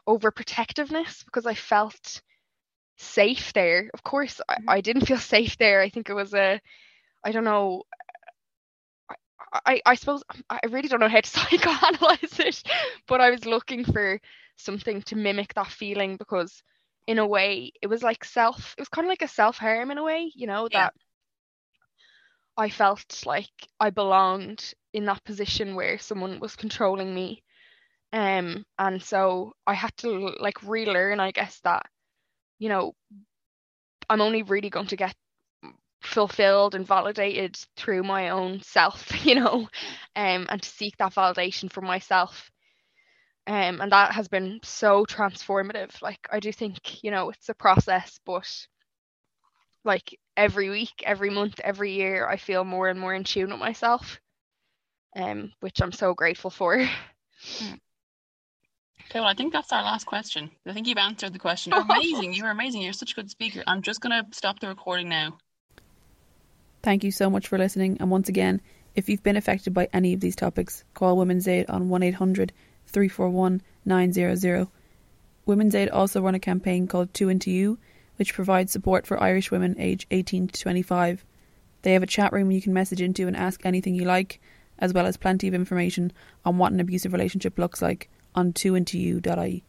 overprotectiveness 0.08 1.26
because 1.26 1.46
I 1.46 1.54
felt 1.56 2.22
safe 2.98 3.54
there. 3.54 3.90
Of 3.94 4.04
course, 4.04 4.42
I, 4.50 4.58
Mhm. 4.58 4.68
I 4.68 4.82
didn't 4.82 5.06
feel 5.08 5.18
safe 5.18 5.58
there. 5.58 5.82
I 5.82 5.90
think 5.90 6.10
it 6.10 6.14
was 6.14 6.34
a, 6.34 6.62
I 7.24 7.32
don't 7.32 7.46
know. 7.46 7.84
I, 9.66 9.82
I 9.86 9.96
suppose 9.96 10.24
I 10.50 10.60
really 10.70 10.88
don't 10.88 11.00
know 11.00 11.10
how 11.10 11.22
to 11.22 11.30
psychoanalyze 11.40 12.40
it, 12.40 12.64
but 13.08 13.22
I 13.22 13.30
was 13.32 13.46
looking 13.46 13.84
for 13.86 14.20
something 14.58 15.02
to 15.04 15.16
mimic 15.16 15.54
that 15.56 15.68
feeling 15.68 16.18
because, 16.18 16.64
in 17.08 17.20
a 17.20 17.28
way, 17.28 17.72
it 17.82 17.88
was 17.88 18.04
like 18.04 18.24
self. 18.24 18.74
It 18.78 18.82
was 18.82 18.90
kind 18.90 19.06
of 19.06 19.10
like 19.10 19.22
a 19.22 19.28
self 19.28 19.58
harm 19.58 19.92
in 19.92 19.98
a 19.98 20.04
way, 20.04 20.32
you 20.36 20.48
know 20.48 20.70
Yeah. 20.70 20.90
that 20.90 20.94
I 22.58 22.70
felt 22.70 23.26
like 23.26 23.50
I 23.80 23.90
belonged 23.92 24.74
in 24.94 25.06
that 25.06 25.24
position 25.24 25.76
where 25.76 25.98
someone 25.98 26.40
was 26.40 26.56
controlling 26.56 27.14
me. 27.14 27.44
Um, 28.14 28.66
and 28.78 29.02
so 29.02 29.54
I 29.68 29.74
had 29.74 29.96
to 29.98 30.36
like 30.40 30.62
relearn, 30.64 31.20
I 31.20 31.32
guess, 31.32 31.60
that, 31.62 31.86
you 32.60 32.70
know, 32.70 32.96
I'm 34.10 34.22
only 34.22 34.44
really 34.44 34.70
going 34.70 34.88
to 34.88 34.96
get 34.96 35.16
fulfilled 36.02 36.76
and 36.76 36.86
validated 36.88 37.56
through 37.78 38.04
my 38.04 38.30
own 38.30 38.62
self, 38.62 39.26
you 39.26 39.36
know, 39.36 39.68
um, 40.16 40.48
and 40.50 40.62
to 40.62 40.70
seek 40.70 40.98
that 40.98 41.14
validation 41.14 41.72
for 41.72 41.82
myself. 41.82 42.52
Um, 43.48 43.80
and 43.80 43.92
that 43.92 44.14
has 44.14 44.28
been 44.28 44.60
so 44.64 45.06
transformative. 45.06 46.02
Like 46.02 46.28
I 46.32 46.40
do 46.40 46.52
think, 46.52 47.04
you 47.04 47.12
know, 47.12 47.30
it's 47.30 47.50
a 47.50 47.54
process, 47.54 48.20
but 48.26 48.68
like 49.84 50.20
every 50.36 50.70
week, 50.70 51.04
every 51.04 51.30
month, 51.30 51.60
every 51.60 51.94
year, 51.94 52.28
I 52.28 52.38
feel 52.38 52.64
more 52.64 52.90
and 52.90 53.00
more 53.00 53.14
in 53.14 53.24
tune 53.24 53.52
with 53.52 53.60
myself. 53.60 54.20
Um, 55.16 55.54
which 55.62 55.82
I'm 55.82 55.94
so 55.94 56.14
grateful 56.14 56.50
for. 56.50 56.88
Hmm. 57.60 57.76
Okay, 59.10 59.20
well, 59.20 59.30
I 59.30 59.34
think 59.34 59.54
that's 59.54 59.72
our 59.72 59.84
last 59.84 60.06
question. 60.06 60.50
I 60.66 60.74
think 60.74 60.88
you've 60.88 60.98
answered 60.98 61.34
the 61.34 61.40
question. 61.40 61.74
You're 61.74 61.82
amazing. 61.90 62.34
You're 62.34 62.50
amazing. 62.50 62.82
You're 62.82 62.94
such 62.94 63.12
a 63.12 63.16
good 63.16 63.30
speaker. 63.30 63.64
I'm 63.68 63.82
just 63.82 64.02
going 64.02 64.12
to 64.12 64.26
stop 64.36 64.60
the 64.60 64.68
recording 64.68 65.10
now. 65.10 65.38
Thank 66.82 67.04
you 67.04 67.12
so 67.12 67.30
much 67.30 67.48
for 67.48 67.58
listening. 67.58 67.98
And 68.00 68.10
once 68.10 68.30
again, 68.30 68.62
if 68.96 69.10
you've 69.10 69.24
been 69.24 69.38
affected 69.38 69.74
by 69.74 69.90
any 69.94 70.14
of 70.14 70.22
these 70.22 70.36
topics, 70.36 70.84
call 70.94 71.18
Women's 71.18 71.48
Aid 71.48 71.70
on 71.70 71.90
1 71.90 72.04
800 72.04 72.52
341 72.96 73.62
900. 73.84 74.68
Women's 75.46 75.76
Aid 75.76 75.90
also 75.90 76.22
run 76.22 76.34
a 76.34 76.40
campaign 76.40 76.88
called 76.88 77.14
Too 77.14 77.28
Into 77.28 77.52
You, 77.52 77.78
which 78.16 78.34
provides 78.34 78.72
support 78.72 79.06
for 79.06 79.22
Irish 79.22 79.52
women 79.52 79.76
aged 79.78 80.08
18 80.12 80.48
to 80.48 80.62
25. 80.62 81.26
They 81.82 81.92
have 81.92 82.04
a 82.04 82.08
chat 82.08 82.32
room 82.32 82.52
you 82.52 82.62
can 82.62 82.72
message 82.72 83.02
into 83.02 83.28
and 83.28 83.36
ask 83.36 83.66
anything 83.66 83.96
you 83.96 84.06
like, 84.06 84.40
as 84.80 84.94
well 84.94 85.06
as 85.06 85.18
plenty 85.18 85.46
of 85.50 85.54
information 85.54 86.14
on 86.46 86.58
what 86.58 86.72
an 86.72 86.80
abusive 86.80 87.12
relationship 87.12 87.60
looks 87.60 87.82
like 87.82 88.10
on 88.34 88.54
toointoyou.ie. 88.54 89.66